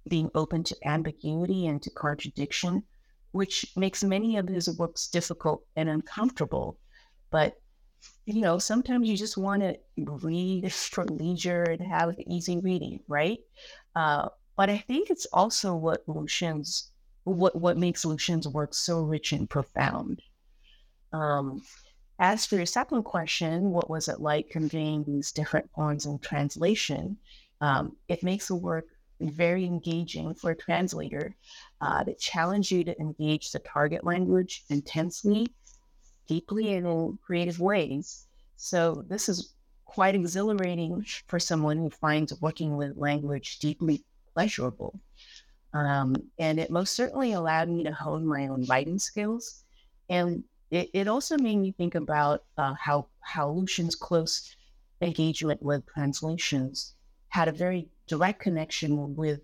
[0.08, 2.84] being open to ambiguity and to contradiction,
[3.32, 6.78] which makes many of his works difficult and uncomfortable.
[7.32, 7.58] But
[8.26, 13.40] you know, sometimes you just want to read for leisure and have easy reading, right?
[13.96, 16.89] Uh, but I think it's also what Lu Xun's
[17.30, 20.22] what what makes Lu Xun's work so rich and profound.
[21.14, 21.62] Um,
[22.20, 27.18] as for your second question, what was it like conveying these different forms in translation?
[27.62, 28.86] Um, it makes the work
[29.22, 31.36] very engaging for a translator
[31.82, 35.48] uh, that challenge you to engage the target language intensely,
[36.28, 38.28] deeply, and in creative ways.
[38.56, 39.54] So this is
[39.86, 45.00] quite exhilarating for someone who finds working with language deeply pleasurable.
[45.74, 49.64] Um, and it most certainly allowed me to hone my own writing skills.
[50.10, 54.56] And it, it also made me think about uh, how, how Lu Xun's close
[55.02, 56.96] engagement with translations
[57.30, 59.42] had a very direct connection with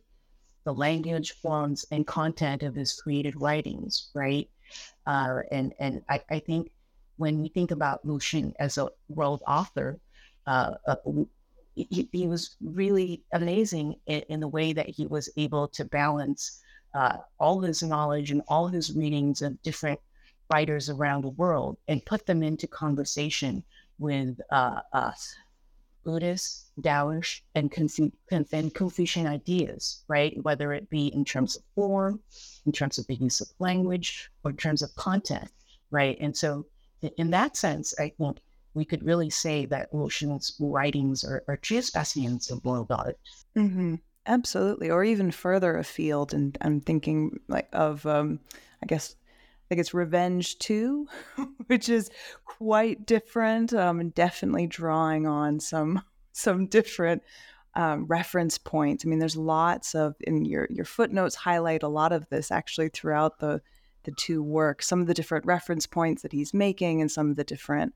[0.65, 4.49] the language, forms, and content of his created writings, right?
[5.05, 6.71] Uh, and and I, I, think
[7.17, 9.99] when we think about Lu Xun as a world author,
[10.47, 10.95] uh, uh
[11.75, 16.61] he, he was really amazing in, in, the way that he was able to balance
[16.93, 19.99] uh, all his knowledge and all his readings of different
[20.53, 23.63] writers around the world and put them into conversation
[23.99, 25.35] with uh, us.
[26.05, 27.73] Buddhist, Taoist, and,
[28.29, 30.41] and Confucian ideas, right?
[30.43, 32.19] Whether it be in terms of form,
[32.65, 35.49] in terms of the use of language, or in terms of content,
[35.89, 36.15] right?
[36.21, 36.67] And so,
[37.17, 38.37] in that sense, I think
[38.75, 43.17] we could really say that Lu Xun's writings are, are true specimens of world art.
[43.57, 43.95] Mm-hmm.
[44.27, 46.33] Absolutely, or even further afield.
[46.33, 48.39] And I'm thinking like of, um,
[48.83, 51.07] I guess, I think it's Revenge Two,
[51.67, 52.09] which is
[52.45, 56.01] quite different um, and definitely drawing on some
[56.33, 57.23] some different
[57.75, 59.05] um, reference points.
[59.05, 62.89] I mean, there's lots of in your your footnotes highlight a lot of this actually
[62.89, 63.61] throughout the
[64.03, 64.87] the two works.
[64.87, 67.93] Some of the different reference points that he's making, and some of the different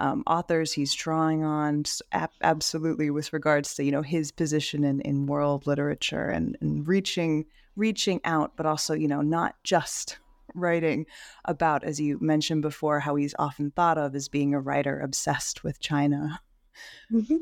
[0.00, 5.00] um, authors he's drawing on ab- absolutely with regards to you know his position in,
[5.02, 7.44] in world literature and, and reaching
[7.76, 10.18] reaching out but also you know not just
[10.54, 11.06] writing
[11.44, 15.62] about as you mentioned before how he's often thought of as being a writer obsessed
[15.62, 16.40] with china
[17.12, 17.36] mm-hmm.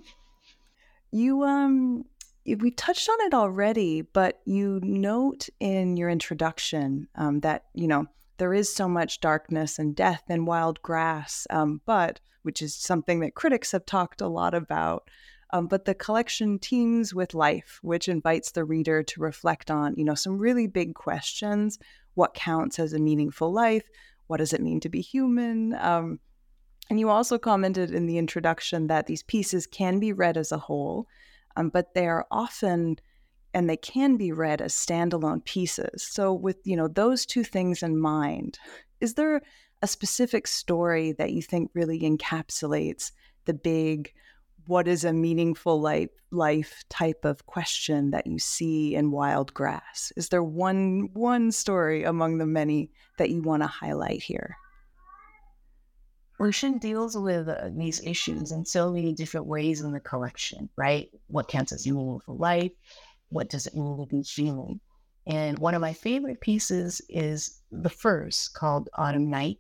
[1.11, 2.05] you um
[2.45, 8.07] we touched on it already but you note in your introduction um, that you know
[8.39, 13.21] there is so much darkness and death and wild grass um, but which is something
[13.21, 15.09] that critics have talked a lot about.
[15.51, 20.05] Um, but the collection teems with life, which invites the reader to reflect on, you
[20.05, 21.79] know, some really big questions:
[22.15, 23.89] what counts as a meaningful life?
[24.29, 25.75] What does it mean to be human?
[25.75, 26.21] Um,
[26.91, 30.59] And you also commented in the introduction that these pieces can be read as a
[30.59, 31.07] whole,
[31.57, 32.97] um, but they are often
[33.55, 36.03] and they can be read as standalone pieces.
[36.03, 38.59] So with you know those two things in mind,
[39.01, 39.43] is there
[39.83, 43.13] a specific story that you think really encapsulates
[43.45, 44.13] the big
[44.67, 50.13] what is a meaningful life, life type of question that you see in wild grass?
[50.17, 54.57] Is there one one story among the many that you want to highlight here?
[56.39, 61.09] Lu deals with uh, these issues in so many different ways in the collection, right?
[61.27, 62.71] What counts as meaningful life?
[63.31, 64.81] What does it mean to be human?
[65.27, 69.59] And one of my favorite pieces is the first called Autumn Night.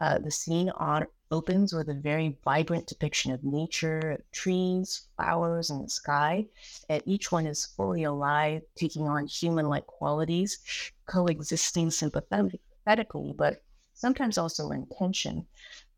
[0.00, 5.84] Uh, the scene on, opens with a very vibrant depiction of nature, trees, flowers, and
[5.84, 6.46] the sky.
[6.88, 10.58] And each one is fully alive, taking on human like qualities,
[11.06, 13.62] coexisting sympathetically, but
[13.94, 15.46] sometimes also in tension.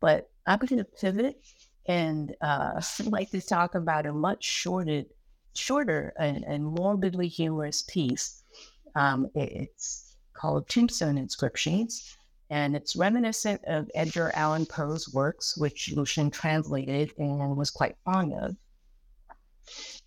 [0.01, 1.41] But I'm going to pivot
[1.87, 5.07] and uh, like to talk about a much shorted,
[5.55, 8.43] shorter and, and morbidly humorous piece.
[8.95, 12.17] Um, it's called Tombstone Inscriptions
[12.51, 17.97] and it's reminiscent of Edgar Allan Poe's works, which Lu Xun translated and was quite
[18.05, 18.57] fond of.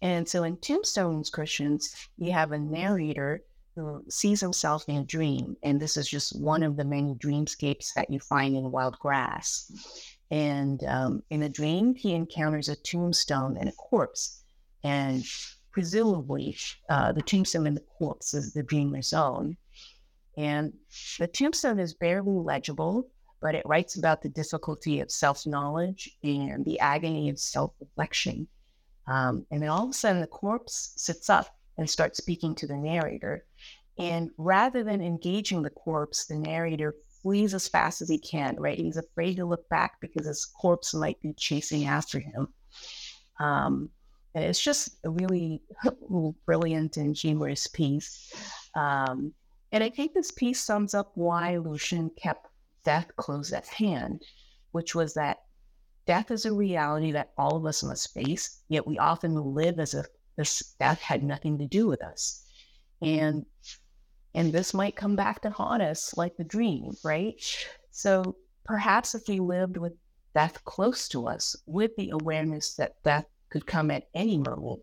[0.02, 3.44] And so in Tombstone Inscriptions, you have a narrator
[3.76, 7.94] who sees himself in a dream, and this is just one of the many dreamscapes
[7.96, 9.72] that you find in Wild Grass.
[10.30, 14.44] And um, in a dream, he encounters a tombstone and a corpse,
[14.84, 15.24] and
[15.72, 16.58] presumably
[16.90, 19.56] uh, the tombstone and the corpse is the dreamer's own.
[20.38, 20.74] And
[21.20, 23.10] the tombstone is barely legible,
[23.42, 28.48] but it writes about the difficulty of self knowledge and the agony of self reflection.
[29.08, 31.48] Um, and then all of a sudden, the corpse sits up
[31.78, 33.46] and starts speaking to the narrator.
[33.98, 38.78] And rather than engaging the corpse, the narrator flees as fast as he can, right?
[38.78, 42.48] He's afraid to look back because his corpse might be chasing after him.
[43.40, 43.90] Um,
[44.44, 45.62] it's just a really
[46.46, 48.34] brilliant and humorous piece.
[48.76, 49.34] Um,
[49.72, 52.48] and I think this piece sums up why Lu Xun kept
[52.84, 54.24] death close at hand,
[54.72, 55.40] which was that
[56.06, 59.94] death is a reality that all of us must face, yet we often live as
[59.94, 60.06] if
[60.38, 62.46] this death had nothing to do with us.
[63.02, 63.46] And
[64.34, 67.36] and this might come back to haunt us like the dream, right?
[67.92, 68.36] So
[68.66, 69.94] perhaps if we lived with
[70.36, 74.82] death close to us, with the awareness that death could come at any moment,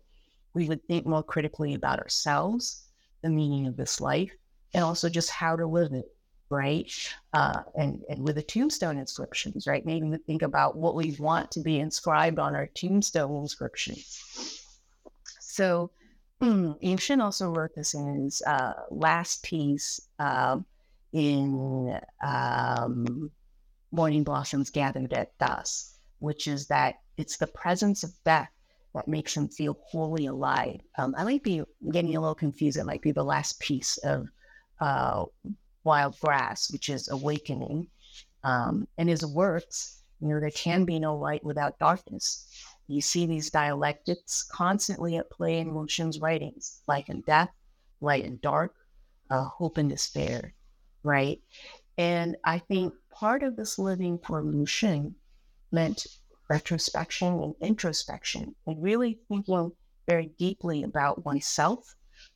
[0.53, 2.85] we would think more critically about ourselves,
[3.21, 4.31] the meaning of this life,
[4.73, 6.11] and also just how to live it,
[6.49, 6.91] right?
[7.33, 9.85] Uh, and, and with the tombstone inscriptions, right?
[9.85, 14.61] Maybe we think about what we want to be inscribed on our tombstone inscriptions.
[15.39, 15.91] So
[16.41, 20.65] mm, also wrote this in his uh, last piece um,
[21.13, 23.31] in um,
[23.91, 28.49] Morning Blossoms Gathered at Dusk, which is that it's the presence of death
[28.95, 30.79] that makes him feel wholly alive.
[30.97, 32.77] Um, I might be getting a little confused.
[32.77, 34.27] It might be the last piece of
[34.79, 35.25] uh,
[35.83, 37.87] Wild Grass, which is awakening.
[38.43, 42.47] Um, and his works, you know, there can be no light without darkness.
[42.87, 47.49] You see these dialectics constantly at play in Lu Xun's writings, life and death,
[47.99, 48.73] light and dark,
[49.29, 50.53] uh, hope and despair,
[51.03, 51.41] right?
[51.97, 55.13] And I think part of this living for Lu Xun
[55.71, 56.05] meant
[56.49, 59.71] retrospection and introspection and really thinking
[60.07, 61.95] very deeply about oneself,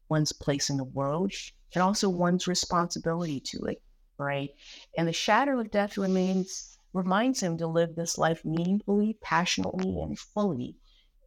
[0.10, 1.32] one's place in the world,
[1.74, 3.82] and also one's responsibility to it,
[4.18, 4.50] right?
[4.98, 10.18] And the shadow of death remains reminds him to live this life meaningfully, passionately, and
[10.18, 10.76] fully.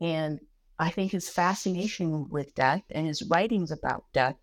[0.00, 0.40] And
[0.78, 4.36] I think his fascination with death and his writings about death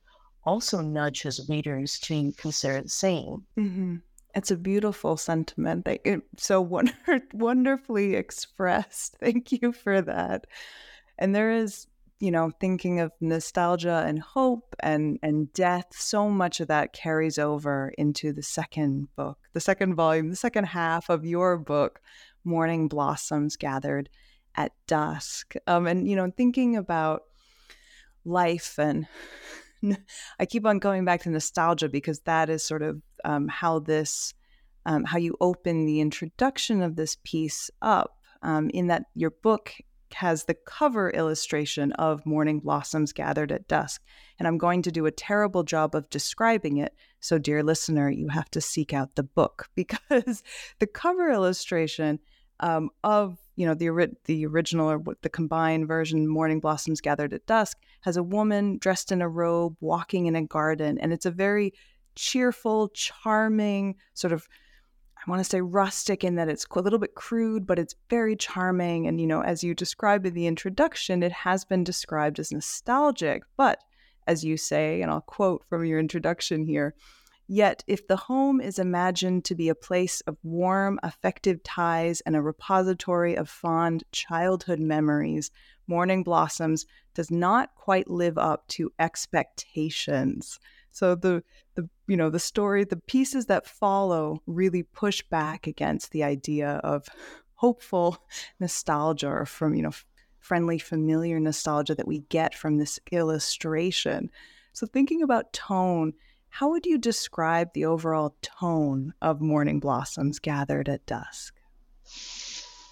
[0.46, 3.46] also nudge his readers to consider the same.
[3.58, 3.98] Mm-hmm.
[4.40, 5.86] It's a beautiful sentiment.
[5.86, 6.94] It's so wonder-
[7.34, 9.18] wonderfully expressed.
[9.20, 10.48] Thank you for that.
[11.18, 11.88] And there is
[12.22, 17.38] you know, thinking of nostalgia and hope and and death, so much of that carries
[17.38, 22.02] over into the second book, the second volume, the second half of your book,
[22.44, 24.10] Morning Blossoms Gathered
[24.56, 25.56] at Dusk.
[25.68, 27.24] Um, and you know, thinking about
[28.24, 29.06] life and
[30.40, 34.34] I keep on going back to nostalgia because that is sort of um, how this,
[34.86, 38.16] um, how you open the introduction of this piece up.
[38.42, 39.74] Um, in that your book
[40.14, 44.02] has the cover illustration of morning blossoms gathered at dusk.
[44.38, 46.94] And I'm going to do a terrible job of describing it.
[47.20, 50.44] So, dear listener, you have to seek out the book because
[50.80, 52.20] the cover illustration
[52.62, 57.46] um, of you know the the original or the combined version morning blossoms gathered at
[57.46, 61.32] dusk has a woman dressed in a robe walking in a garden and it's a
[61.32, 61.74] very
[62.16, 64.48] cheerful charming sort of
[65.18, 68.38] I want to say rustic in that it's a little bit crude, but it's very
[68.38, 69.06] charming.
[69.06, 73.44] And, you know, as you described in the introduction, it has been described as nostalgic.
[73.58, 73.80] But
[74.28, 76.96] as you say, and I'll quote from your introduction here,
[77.52, 82.36] Yet, if the home is imagined to be a place of warm, affective ties and
[82.36, 85.50] a repository of fond childhood memories,
[85.88, 86.86] Morning Blossoms
[87.16, 90.60] does not quite live up to expectations.
[90.92, 91.44] So the
[91.76, 96.82] the you know the story, the pieces that follow really push back against the idea
[96.84, 97.08] of
[97.56, 98.18] hopeful
[98.60, 99.92] nostalgia or from you know
[100.40, 104.30] friendly, familiar nostalgia that we get from this illustration.
[104.74, 106.14] So thinking about tone,
[106.50, 111.56] how would you describe the overall tone of Morning Blossoms gathered at dusk?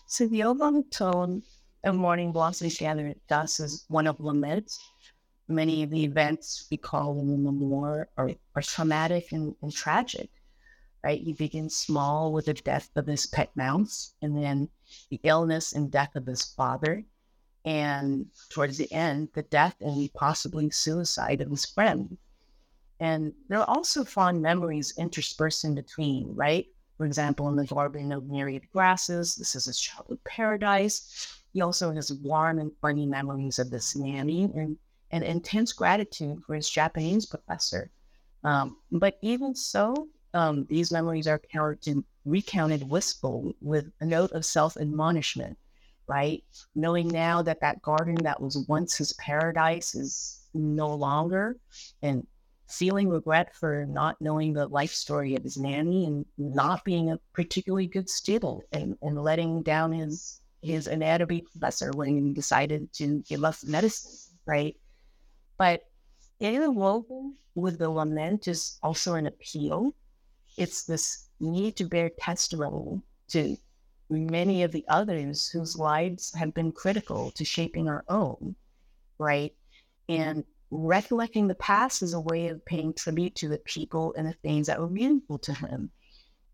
[0.05, 1.43] So the overall tone
[1.83, 4.71] of Morning Blossoms gathered at dusk is one of lament
[5.47, 10.29] many of the events we call in the memoir are, are traumatic and, and tragic,
[11.03, 11.21] right?
[11.21, 14.69] He begins small with the death of his pet mouse and then
[15.09, 17.03] the illness and death of his father.
[17.63, 22.17] And towards the end, the death and possibly suicide of his friend.
[22.99, 26.65] And there are also fond memories interspersed in between, right?
[26.97, 31.41] For example, in the Garden of Myriad Grasses, this is his childhood paradise.
[31.53, 34.77] He also has warm and funny memories of this nanny and
[35.11, 37.89] and intense gratitude for his Japanese professor.
[38.43, 44.45] Um, but even so, um, these memories are counted, recounted wistful with a note of
[44.45, 45.57] self admonishment,
[46.07, 46.43] right?
[46.75, 51.57] Knowing now that that garden that was once his paradise is no longer,
[52.01, 52.25] and
[52.69, 57.19] feeling regret for not knowing the life story of his nanny and not being a
[57.33, 63.23] particularly good student and, and letting down his his anatomy professor when he decided to
[63.29, 64.11] give up medicine,
[64.45, 64.75] right?
[65.57, 65.89] But
[66.39, 69.93] interwoven with the lament is also an appeal.
[70.57, 73.57] It's this need to bear testimony to
[74.09, 78.55] many of the others whose lives have been critical to shaping our own,
[79.17, 79.53] right?
[80.07, 84.33] And recollecting the past is a way of paying tribute to the people and the
[84.33, 85.91] things that were meaningful to him.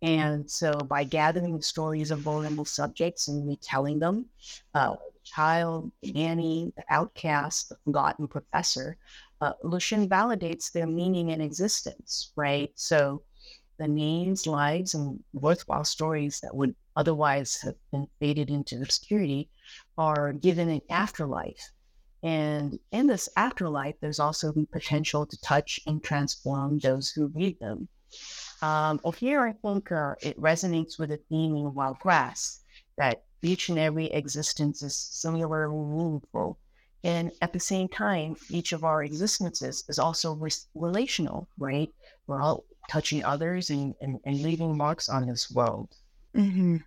[0.03, 4.25] And so by gathering the stories of vulnerable subjects and retelling them,
[4.73, 8.97] uh, child, nanny, the outcast, the forgotten professor,
[9.39, 12.69] uh, Lu Xun validates their meaning and existence, right?
[12.75, 13.23] So
[13.77, 19.49] the names, lives, and worthwhile stories that would otherwise have been faded into obscurity
[19.97, 21.71] are given an afterlife.
[22.23, 27.57] And in this afterlife, there's also the potential to touch and transform those who read
[27.59, 27.87] them.
[28.63, 32.61] Um, here I think uh, it resonates with the theme in Wild Grass
[32.97, 36.57] that each and every existence is similarly meaningful.
[37.03, 41.89] And at the same time, each of our existences is also re- relational, right?
[42.25, 45.89] We're all touching others and, and, and leaving marks on this world.
[46.33, 46.77] Mm-hmm.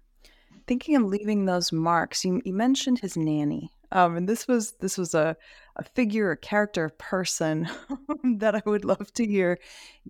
[0.66, 3.70] Thinking of leaving those marks, you, you mentioned his nanny.
[3.92, 5.36] Um, and this was this was a,
[5.76, 7.68] a figure, a character, a person
[8.38, 9.58] that I would love to hear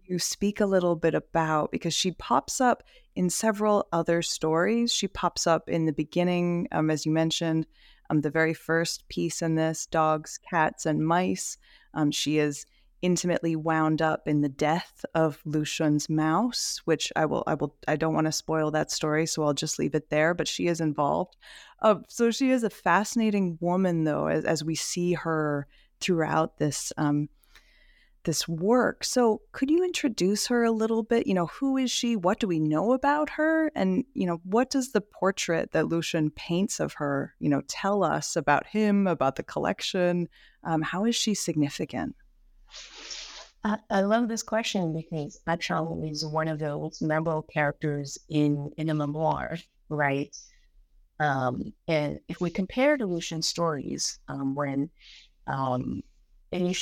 [0.05, 2.83] you speak a little bit about because she pops up
[3.15, 4.93] in several other stories.
[4.93, 7.67] She pops up in the beginning, um, as you mentioned,
[8.11, 11.59] um, the very first piece in this dogs, cats, and mice.
[11.95, 12.67] Um, she is
[13.03, 17.75] intimately wound up in the death of Lu Xun's mouse, which I will, I will,
[17.87, 20.35] I don't want to spoil that story, so I'll just leave it there.
[20.35, 21.37] But she is involved.
[21.81, 25.67] Uh, so she is a fascinating woman, though, as, as we see her
[26.01, 27.29] throughout this um,
[28.27, 29.05] this work.
[29.05, 31.27] So, could you introduce her a little bit?
[31.27, 32.17] You know, who is she?
[32.17, 33.71] What do we know about her?
[33.75, 37.63] And, you know, what does the portrait that Lu Xun paints of her, you know,
[37.69, 40.29] tell us about him, about the collection?
[40.65, 42.17] Um, how is she significant?
[43.91, 48.95] I, love this question because Achang is one of those memorable characters in, in a
[48.95, 49.57] memoir,
[49.89, 50.37] right?
[51.19, 54.91] Um, and if we compare Lu Xun's stories, um, when
[55.47, 56.03] um,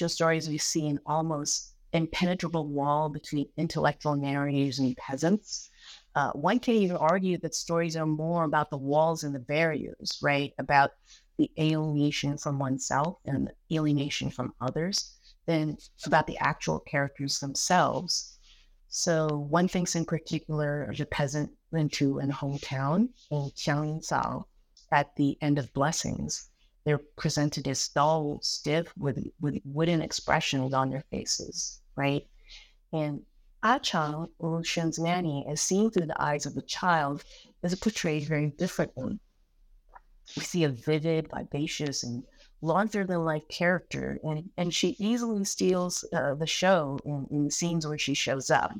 [0.09, 5.70] stories we see an almost impenetrable wall between intellectual narrators and peasants.
[6.14, 10.18] Uh, one can even argue that stories are more about the walls and the barriers,
[10.20, 10.53] right?
[10.59, 10.91] About
[11.39, 15.14] the alienation from oneself and alienation from others
[15.47, 18.39] than about the actual characters themselves.
[18.89, 24.47] So one thinks in particular of the peasant Runtu in hometown in Xianglin Sao
[24.93, 26.51] at the end of Blessings,
[26.85, 32.27] they're presented as dull, stiff, with, with wooden expressions on their faces, right?
[32.93, 33.22] And
[33.64, 37.25] Achang, Lu Xun's nanny, is seen through the eyes of the child,
[37.62, 39.18] is portrayed very differently.
[40.37, 42.22] We see a vivid, vivacious, and
[42.61, 47.51] larger than life character, and, and she easily steals uh, the show in, in the
[47.51, 48.72] scenes where she shows up,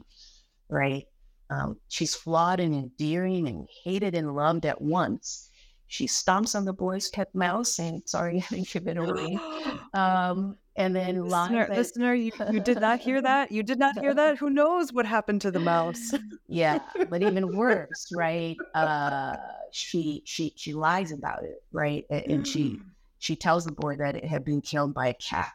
[0.69, 1.07] right?
[1.51, 5.51] Um, she's flawed and endearing and hated and loved at once.
[5.87, 9.39] She stomps on the boy's pet mouse, saying, Sorry, I it away.
[9.95, 13.53] Um, and then listener, lies listener you, you did not hear that?
[13.53, 14.39] You did not hear that?
[14.39, 16.13] Who knows what happened to the mouse?
[16.49, 18.57] yeah, but even worse, right?
[18.75, 19.37] Uh,
[19.71, 22.05] she she she lies about it, right?
[22.11, 22.81] And, and she
[23.21, 25.55] she tells the boy that it had been killed by a cat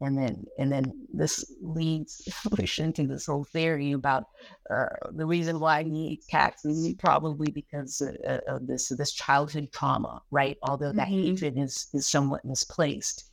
[0.00, 2.28] and then and then this leads
[2.78, 4.24] into this whole theory about
[4.70, 10.22] uh, the reason why he cats is probably because uh, of this this childhood trauma,
[10.30, 10.56] right?
[10.62, 11.34] Although that mm-hmm.
[11.34, 13.24] hatred is is somewhat misplaced.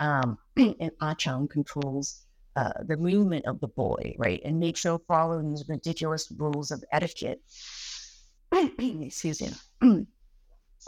[0.00, 2.24] Um, and Achang ah controls
[2.56, 6.82] uh, the movement of the boy, right, and makes him follow these ridiculous rules of
[6.92, 7.40] etiquette.
[8.78, 9.42] Excuse
[9.82, 10.06] me.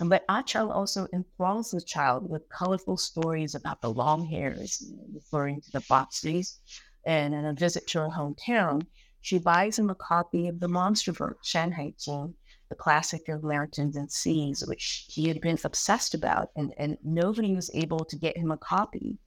[0.02, 4.82] But Achang also enthralls the child with colorful stories about the long hairs,
[5.12, 6.58] referring to the Bopsis.
[7.04, 8.86] And in a visit to her hometown,
[9.20, 12.34] she buys him a copy of the monster book, Shanhai Jing,
[12.70, 17.54] the classic of mountains and seas, which he had been obsessed about, and, and nobody
[17.54, 19.18] was able to get him a copy.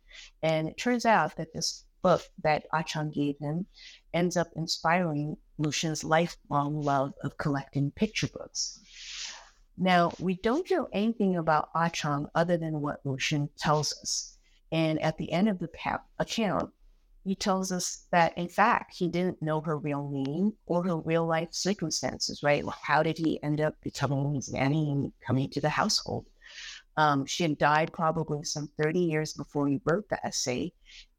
[0.42, 3.68] And it turns out that this book that ah Achang gave him
[4.14, 8.80] ends up inspiring Lu Xun's lifelong love of collecting picture books.
[9.78, 14.38] Now, we don't know anything about Achang other than what Lu Xun tells us.
[14.72, 15.70] And at the end of the
[16.20, 16.72] account,
[17.24, 21.26] he tells us that, in fact, he didn't know her real name or her real
[21.26, 22.64] life circumstances, right?
[22.82, 26.26] How did he end up becoming his nanny and coming to the household?
[26.98, 30.74] Um, she had died probably some 30 years before he wrote the essay.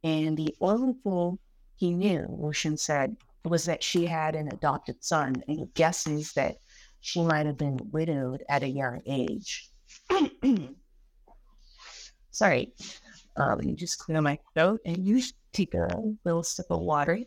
[0.05, 1.39] And the only thing
[1.77, 5.43] he knew, Lu Xun said, was that she had an adopted son.
[5.49, 6.59] And he guesses that
[7.05, 9.69] she might have been widowed at a young age.
[12.31, 12.73] Sorry,
[13.37, 15.21] let me just clear my throat and you
[15.53, 15.87] take a
[16.25, 17.21] little sip of water.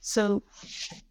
[0.00, 0.42] So,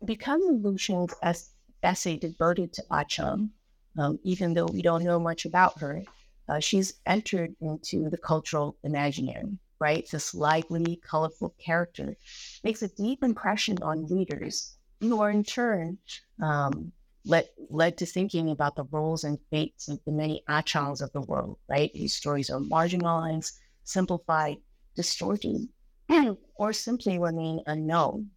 [0.04, 3.52] because of Lu Xun's es- essay devoted to Achang,
[3.98, 6.04] um, even though we don't know much about her,
[6.50, 10.08] uh, she's entered into the cultural imaginary right?
[10.10, 12.16] This lively, colorful character
[12.64, 15.98] makes a deep impression on readers, who are in turn
[16.42, 16.92] um,
[17.26, 21.22] led, led to thinking about the roles and fates of the many achangs of the
[21.22, 21.92] world, right?
[21.94, 23.52] These stories are marginalized,
[23.84, 24.58] simplified,
[24.96, 25.68] distorted,
[26.56, 28.32] or simply remain unknown.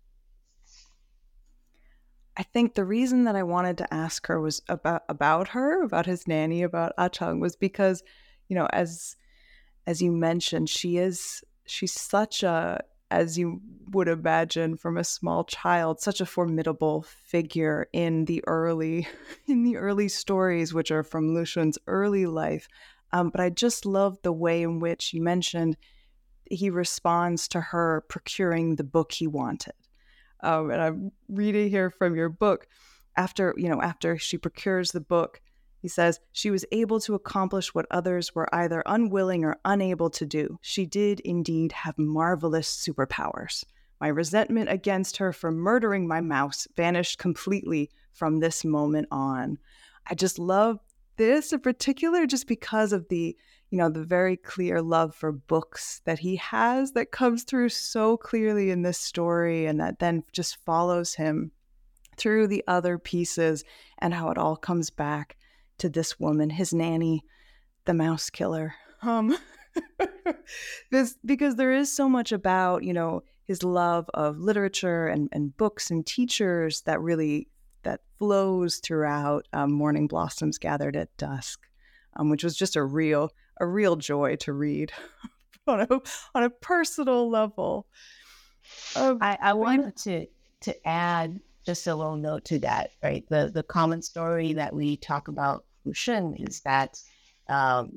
[2.36, 6.06] I think the reason that I wanted to ask her was about about her, about
[6.06, 8.02] his nanny, about Achang, was because,
[8.48, 9.16] you know, as
[9.86, 13.60] as you mentioned, she is she's such a as you
[13.90, 19.06] would imagine from a small child such a formidable figure in the early
[19.48, 22.68] in the early stories which are from Lu Xun's early life.
[23.12, 25.76] Um, but i just love the way in which you mentioned
[26.48, 29.74] he responds to her procuring the book he wanted.
[30.42, 32.66] Um, and i'm reading here from your book.
[33.16, 35.40] After you know after she procures the book
[35.80, 40.26] he says, She was able to accomplish what others were either unwilling or unable to
[40.26, 40.58] do.
[40.60, 43.64] She did indeed have marvelous superpowers.
[44.00, 49.58] My resentment against her for murdering my mouse vanished completely from this moment on.
[50.06, 50.78] I just love
[51.16, 53.36] this in particular just because of the
[53.70, 58.16] you know the very clear love for books that he has that comes through so
[58.16, 61.52] clearly in this story and that then just follows him
[62.16, 63.64] through the other pieces
[63.98, 65.36] and how it all comes back
[65.80, 67.24] to this woman, his nanny,
[67.84, 68.74] the mouse killer.
[69.02, 69.36] Um,
[70.90, 75.56] this because there is so much about you know his love of literature and, and
[75.56, 77.48] books and teachers that really
[77.82, 81.66] that flows throughout um, Morning Blossoms Gathered at Dusk,
[82.16, 84.92] um, which was just a real a real joy to read
[85.66, 85.88] on a
[86.34, 87.86] on a personal level.
[88.94, 90.26] Um, I, I wanted to
[90.62, 93.24] to add just a little note to that, right?
[93.28, 97.00] The the common story that we talk about Lu Xun is that,
[97.48, 97.90] um,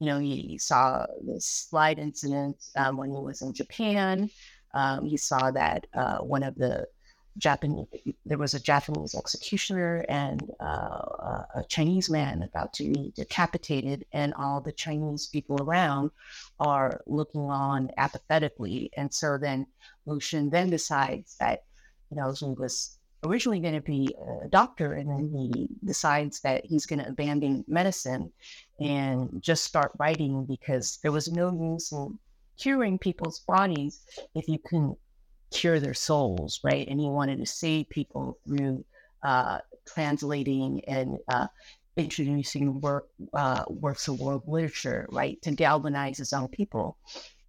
[0.00, 4.30] you know, he saw this slide incident um, when he was in Japan.
[4.72, 6.86] Um, he saw that uh, one of the
[7.36, 7.86] Japanese,
[8.24, 14.34] there was a Japanese executioner and uh, a Chinese man about to be decapitated, and
[14.34, 16.10] all the Chinese people around
[16.60, 18.90] are looking on apathetically.
[18.96, 19.66] And so then
[20.06, 21.64] Lu Xun then decides that,
[22.10, 24.14] you know, he was originally going to be
[24.44, 28.32] a doctor, and then he decides that he's going to abandon medicine
[28.80, 32.18] and just start writing because there was no use in
[32.58, 34.00] curing people's bodies
[34.34, 34.98] if you couldn't
[35.50, 36.86] cure their souls, right?
[36.88, 38.84] And he wanted to save people through
[39.22, 41.46] uh, translating and uh,
[41.96, 46.98] introducing work, uh, works of world literature, right, to galvanize his own people.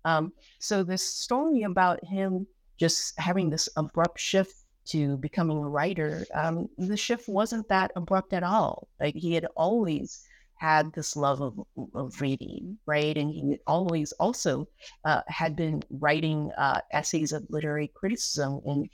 [0.06, 2.46] Um, so this story about him
[2.78, 8.34] just having this abrupt shift to becoming a writer, um, the shift wasn't that abrupt
[8.34, 8.88] at all.
[9.00, 10.26] Like he had always
[10.58, 11.60] had this love of,
[11.94, 13.18] of reading, right?
[13.18, 14.68] And he always also
[15.04, 18.90] uh, had been writing uh, essays of literary criticism in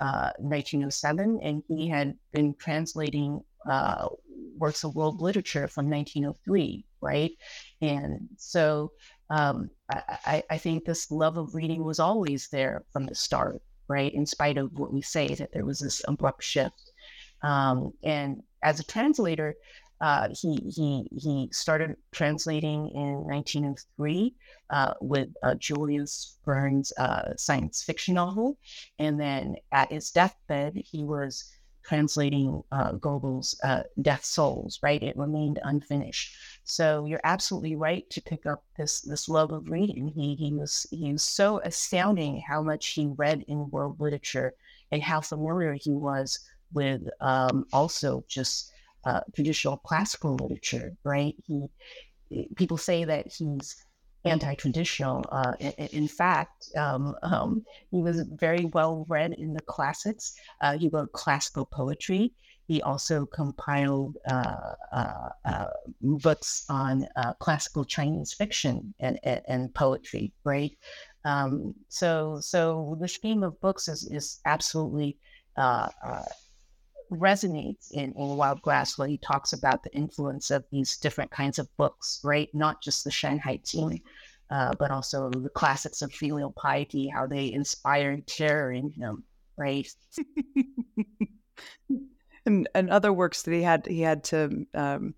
[0.00, 4.08] uh, 1907, and he had been translating uh,
[4.58, 7.32] works of world literature from 1903, right?
[7.80, 8.92] And so
[9.30, 14.12] um, I, I think this love of reading was always there from the start, right?
[14.12, 16.92] In spite of what we say that there was this abrupt shift.
[17.42, 19.54] Um, and as a translator,
[20.00, 24.34] uh, he he he started translating in 1903
[24.68, 28.58] uh, with uh, Jules Verne' uh, science fiction novel,
[28.98, 31.50] and then at his deathbed, he was
[31.82, 34.78] translating uh, Gogol's uh, Death Souls.
[34.82, 36.36] Right, it remained unfinished.
[36.68, 40.08] So you're absolutely right to pick up this this love of reading.
[40.08, 44.52] He he was he was so astounding how much he read in world literature
[44.90, 46.40] and how familiar he was
[46.72, 48.72] with um, also just
[49.04, 51.36] uh, traditional classical literature, right?
[51.46, 53.76] He, people say that he's
[54.24, 55.24] anti-traditional.
[55.30, 60.34] Uh, in, in, fact, um, um, he was very well read in the classics.
[60.60, 62.32] Uh, he wrote classical poetry.
[62.66, 65.66] He also compiled uh, uh, uh
[66.00, 70.76] books on uh, classical Chinese fiction and, and, and poetry, right?
[71.24, 75.16] Um, so, so the scheme of books is, is absolutely
[77.10, 81.58] resonates in, in Wild Grass when he talks about the influence of these different kinds
[81.58, 82.48] of books, right?
[82.54, 84.02] Not just the Shanghai Tea,
[84.50, 89.24] uh, but also the classics of filial piety, how they inspired terror in him,
[89.56, 89.88] right?
[92.46, 95.14] and, and other works that he had he had to um,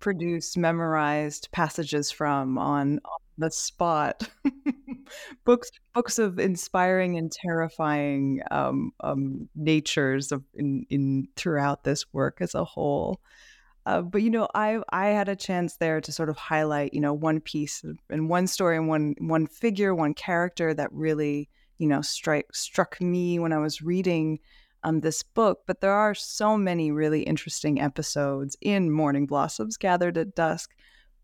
[0.00, 4.28] produce memorized passages from on, on the spot.
[5.44, 12.38] books books of inspiring and terrifying um, um, natures of in, in throughout this work
[12.40, 13.20] as a whole.
[13.86, 17.00] Uh, but you know, I I had a chance there to sort of highlight you
[17.00, 21.88] know one piece and one story and one one figure, one character that really you
[21.88, 24.38] know strike struck me when I was reading
[24.82, 25.60] um, this book.
[25.66, 30.70] But there are so many really interesting episodes in Morning Blossoms Gathered at Dusk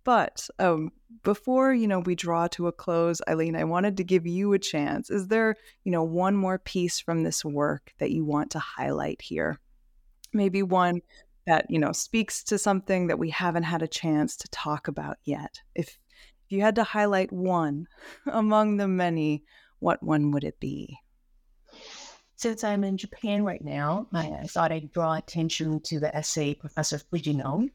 [0.07, 0.93] but um,
[1.25, 4.59] before you know we draw to a close, Eileen, I wanted to give you a
[4.59, 5.11] chance.
[5.11, 9.21] Is there you know one more piece from this work that you want to highlight
[9.21, 9.59] here?
[10.33, 11.01] Maybe one
[11.49, 15.17] that you know speaks to something that we haven't had a chance to talk about
[15.25, 15.61] yet.
[15.75, 17.89] If if you had to highlight one
[18.29, 19.43] among the many,
[19.81, 21.01] what one would it be?
[22.37, 26.99] Since I'm in Japan right now, I, thought I'd draw attention to the essay Professor
[26.99, 27.69] Fujino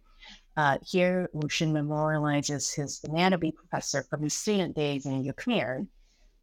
[0.58, 5.88] uh, here, Lu Xun memorializes his anatomy professor from his student days in Japan.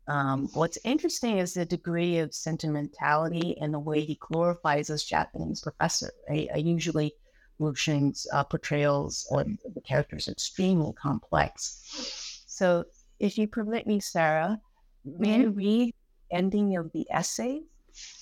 [0.06, 5.60] Um, what's interesting is the degree of sentimentality and the way he glorifies his Japanese
[5.60, 6.10] professor.
[6.28, 6.48] Right?
[6.54, 7.12] I usually
[7.58, 12.42] Lu Xun's uh, portrayals of the characters are extremely complex.
[12.46, 12.84] So,
[13.20, 14.60] if you permit me, Sarah,
[15.04, 15.56] may I mm-hmm.
[15.56, 15.94] read
[16.30, 17.62] ending of the essay?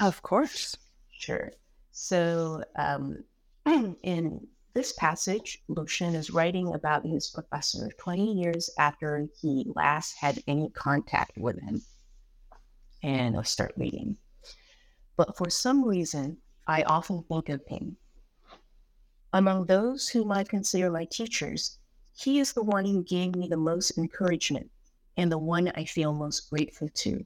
[0.00, 0.76] Of course.
[1.10, 1.52] Sure.
[1.92, 3.24] So, um,
[4.02, 10.16] in this passage, Lu Xun is writing about his professor 20 years after he last
[10.20, 11.80] had any contact with him.
[13.02, 14.18] And I'll start reading.
[15.16, 17.96] But for some reason, I often think of him.
[19.32, 21.78] Among those whom I consider my teachers,
[22.14, 24.70] he is the one who gave me the most encouragement
[25.16, 27.24] and the one I feel most grateful to.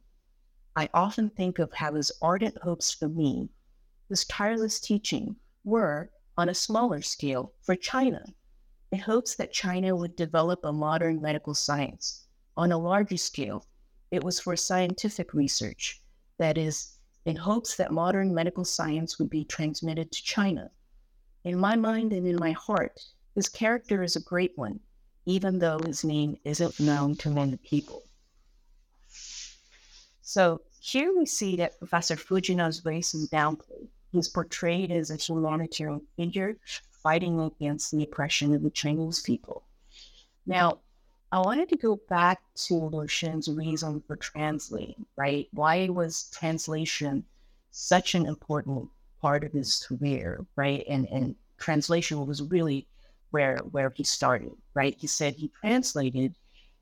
[0.81, 3.51] I often think of how his ardent hopes for me,
[4.09, 8.25] his tireless teaching, were, on a smaller scale for China
[8.91, 12.25] in hopes that China would develop a modern medical science.
[12.57, 13.67] On a larger scale,
[14.11, 16.03] it was for scientific research,
[16.39, 20.71] that is, in hopes that modern medical science would be transmitted to China.
[21.45, 23.05] In my mind and in my heart,
[23.35, 24.81] his character is a great one,
[25.27, 28.05] even though his name isn't known to many people.
[30.23, 36.05] So here we see that Professor Fujino's race is downplayed He's portrayed as a humanitarian
[36.17, 36.59] figure
[36.91, 39.63] fighting against the oppression of the Chinese people.
[40.47, 40.81] Now,
[41.31, 45.47] I wanted to go back to Lu Xun's reason for translating, right?
[45.53, 47.25] Why was translation
[47.71, 50.85] such an important part of his career, right?
[50.89, 52.89] And and translation was really
[53.31, 54.97] where where he started, right?
[54.99, 56.35] He said he translated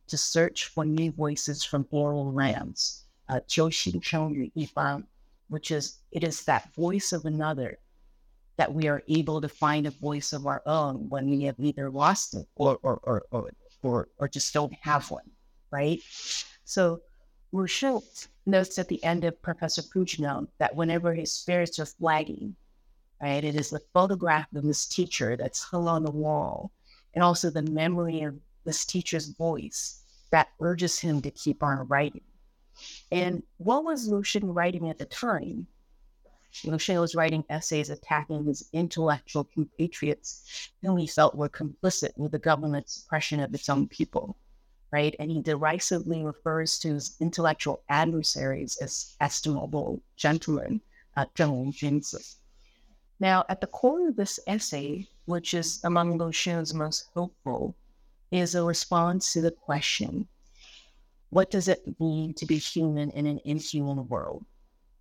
[0.06, 5.04] to search for new voices from oral lands uh, Joshin
[5.48, 7.78] which is it is that voice of another
[8.58, 11.90] that we are able to find a voice of our own when we have either
[11.90, 13.50] lost it or or or or
[13.82, 15.30] or, or just don't have one,
[15.70, 16.00] right?
[16.64, 17.00] So
[17.54, 22.56] Rushult notes at the end of Professor Fujino that whenever his spirits are flagging,
[23.22, 26.72] right, it is the photograph of this teacher that's hung on the wall,
[27.14, 32.22] and also the memory of this teacher's voice that urges him to keep on writing.
[33.10, 35.66] And what was Lu Xun writing at the time?
[36.64, 42.32] Lu Xun was writing essays attacking his intellectual compatriots whom he felt were complicit with
[42.32, 44.36] the government's suppression of its own people
[44.90, 45.14] right?
[45.18, 50.80] And he derisively refers to his intellectual adversaries as estimable gentlemen,
[51.16, 52.36] uh, gentlemen geniuses.
[53.20, 57.74] Now, at the core of this essay, which is among Lu Xun's most hopeful,
[58.30, 60.28] is a response to the question
[61.30, 64.44] what does it mean to be human in an inhuman world?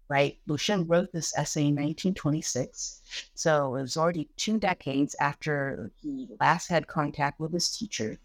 [0.09, 0.37] Right?
[0.47, 3.01] Lu Xun wrote this essay in 1926.
[3.33, 8.17] So it was already two decades after he last had contact with his teacher.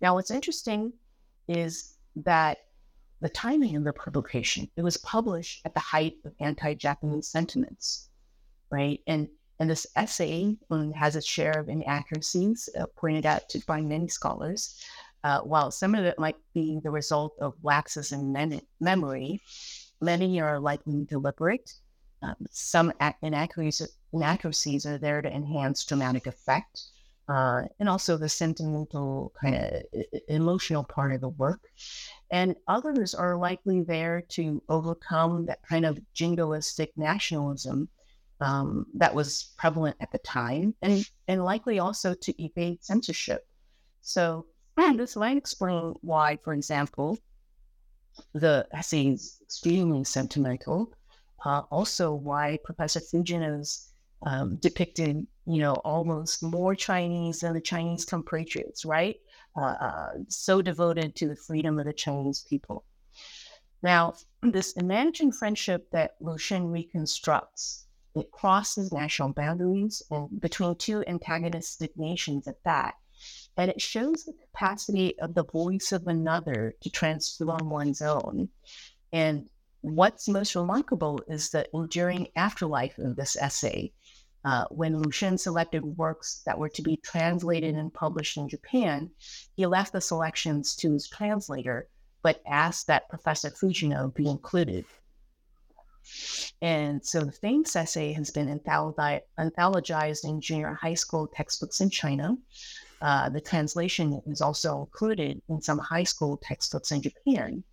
[0.00, 0.92] Now, what's interesting
[1.48, 2.58] is that
[3.22, 8.10] the timing of the publication, it was published at the height of anti-Japanese sentiments,
[8.70, 9.00] right?
[9.06, 9.28] And
[9.60, 14.08] and this essay um, has its share of inaccuracies uh, pointed out to by many
[14.08, 14.82] scholars.
[15.24, 18.32] Uh, while some of it might be the result of lapses in
[18.80, 19.40] memory,
[20.00, 21.72] many are likely deliberate.
[22.22, 22.92] Um, some
[23.22, 26.84] inaccuracies, inaccuracies are there to enhance dramatic effect
[27.28, 29.82] uh, and also the sentimental kind of
[30.28, 31.60] emotional part of the work.
[32.30, 37.88] And others are likely there to overcome that kind of jingoistic nationalism
[38.40, 43.46] um, that was prevalent at the time, and, and likely also to evade censorship.
[44.00, 44.46] So,
[44.90, 47.18] this might explain why, for example,
[48.32, 50.92] the essay is extremely sentimental.
[51.44, 53.92] Uh, also, why Professor Fujino's
[54.24, 59.16] um, depicted, you know, almost more Chinese than the Chinese compatriots, right?
[59.56, 62.84] Uh, uh, so devoted to the freedom of the Chinese people.
[63.82, 71.04] Now, this imagined friendship that Lu Xun reconstructs, it crosses national boundaries and between two
[71.06, 72.94] antagonistic nations at that.
[73.56, 78.48] And it shows the capacity of the voice of another to transform one's own.
[79.12, 79.48] And
[79.82, 83.92] what's most remarkable is the enduring afterlife of this essay
[84.44, 89.10] uh, when Lu Xun selected works that were to be translated and published in Japan,
[89.54, 91.88] he left the selections to his translator,
[92.22, 94.84] but asked that Professor Fujino be included.
[96.60, 102.36] And so the famous essay has been anthologized in junior high school textbooks in China.
[103.02, 107.64] Uh, the translation is also included in some high school textbooks in Japan.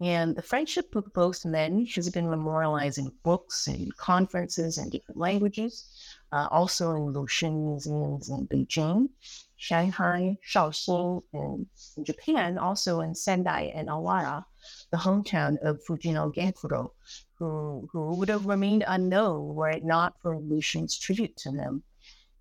[0.00, 5.18] And the friendship of both men has been memorialized in books and conferences in different
[5.18, 5.88] languages,
[6.30, 9.08] uh, also in Lu Xun museums in Beijing,
[9.56, 11.66] Shanghai, Shaoxing, and
[11.96, 14.44] in Japan, also in Sendai and Awara,
[14.92, 16.90] the hometown of Fujino Genkuro,
[17.38, 21.82] who, who would have remained unknown were it not for Lu Xun's tribute to them.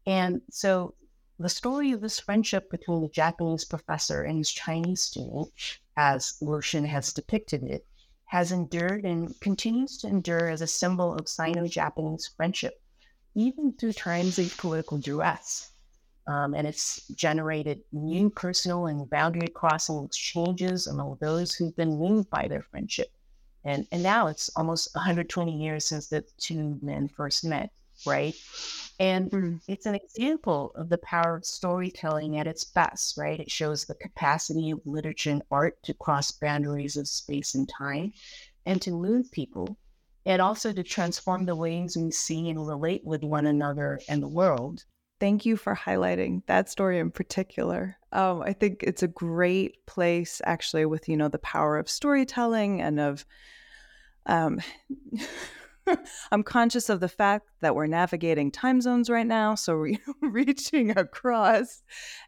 [0.06, 0.94] And so
[1.38, 5.52] the story of this friendship between the Japanese professor and his Chinese student
[5.98, 7.86] as Lu Xun has depicted it,
[8.26, 12.82] has endured and continues to endure as a symbol of Sino Japanese friendship,
[13.34, 15.72] even through times of political duress.
[16.26, 22.30] Um, and it's generated new personal and boundary crossing exchanges among those who've been moved
[22.30, 23.12] by their friendship.
[23.66, 27.72] And, and now it's almost 120 years since the two men first met
[28.06, 28.36] right?
[29.00, 29.62] And mm.
[29.68, 33.40] it's an example of the power of storytelling at its best, right?
[33.40, 38.14] It shows the capacity of literature and art to cross boundaries of space and time
[38.66, 39.78] and to move people,
[40.26, 44.28] and also to transform the ways we see and relate with one another and the
[44.28, 44.86] world.
[45.20, 47.98] Thank you for highlighting that story in particular.
[48.12, 52.82] Um, I think it's a great place, actually, with you know the power of storytelling
[52.82, 53.26] and of
[54.26, 54.62] um,
[56.32, 60.98] I'm conscious of the fact that we're navigating time zones right now, so we're reaching
[60.98, 61.84] across,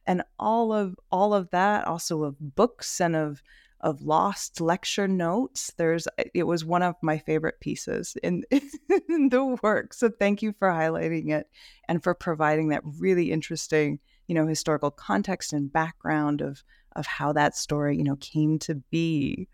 [0.05, 3.41] and all of all of that, also of books and of
[3.82, 5.72] of lost lecture notes.
[5.78, 9.93] There's uh, it was one of my favorite pieces in, in the work.
[9.93, 11.47] So thank you for highlighting it
[11.88, 16.64] and for providing that really interesting, you know, historical context and background of
[16.95, 19.47] of how that story, you know, came to be.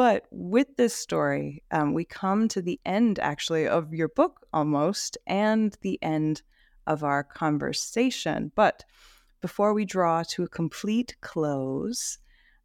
[0.00, 5.18] But with this story, um, we come to the end actually of your book almost
[5.26, 6.40] and the end
[6.86, 8.50] of our conversation.
[8.54, 8.82] But
[9.42, 12.16] before we draw to a complete close,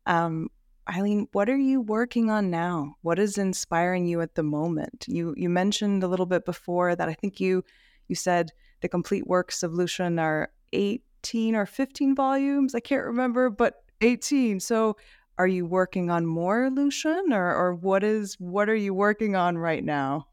[0.06, 0.48] um,
[0.90, 2.96] Eileen, what are you working on now?
[3.02, 5.04] What is inspiring you at the moment?
[5.06, 7.66] You you mentioned a little bit before that I think you
[8.08, 12.74] you said the complete works of Lu Xun are 18 or 15 volumes.
[12.74, 14.62] I can't remember, but 18.
[14.62, 14.96] So
[15.38, 19.36] are you working on more Lu Xun or, or what is what are you working
[19.36, 20.28] on right now?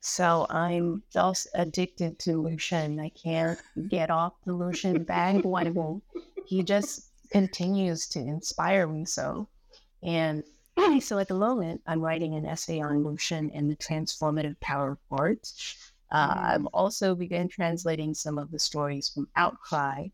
[0.00, 6.02] So I'm just addicted to Lu Xun I can't get off the Lu Xun bandwagon.
[6.46, 9.48] He just continues to inspire me so.
[10.02, 10.42] And
[11.00, 14.92] so at the moment, I'm writing an essay on Lu Xun and the transformative power
[14.92, 15.52] of art.
[16.10, 16.70] Uh, I've mm.
[16.72, 20.08] also begun translating some of the stories from Outcry,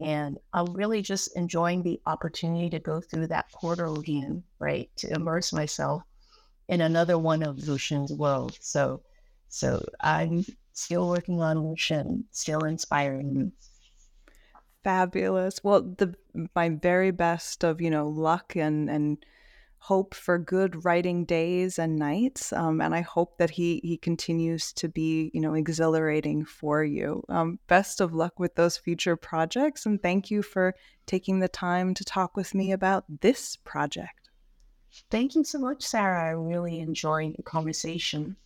[0.00, 4.90] and I'm really just enjoying the opportunity to go through that portal again, right?
[4.96, 6.02] To immerse myself
[6.68, 8.58] in another one of Lu Xun's worlds.
[8.60, 9.02] So,
[9.48, 13.52] so I'm still working on Lu Xun, still inspiring me.
[14.82, 15.62] Fabulous.
[15.62, 16.14] Well, the
[16.54, 19.18] my very best of you know luck and and
[19.80, 22.52] hope for good writing days and nights.
[22.52, 27.24] Um, and I hope that he he continues to be, you know, exhilarating for you.
[27.28, 30.74] Um, best of luck with those future projects, and thank you for
[31.06, 34.28] taking the time to talk with me about this project.
[35.10, 36.24] Thank you so much, Sarah.
[36.24, 38.36] I really enjoyed the conversation.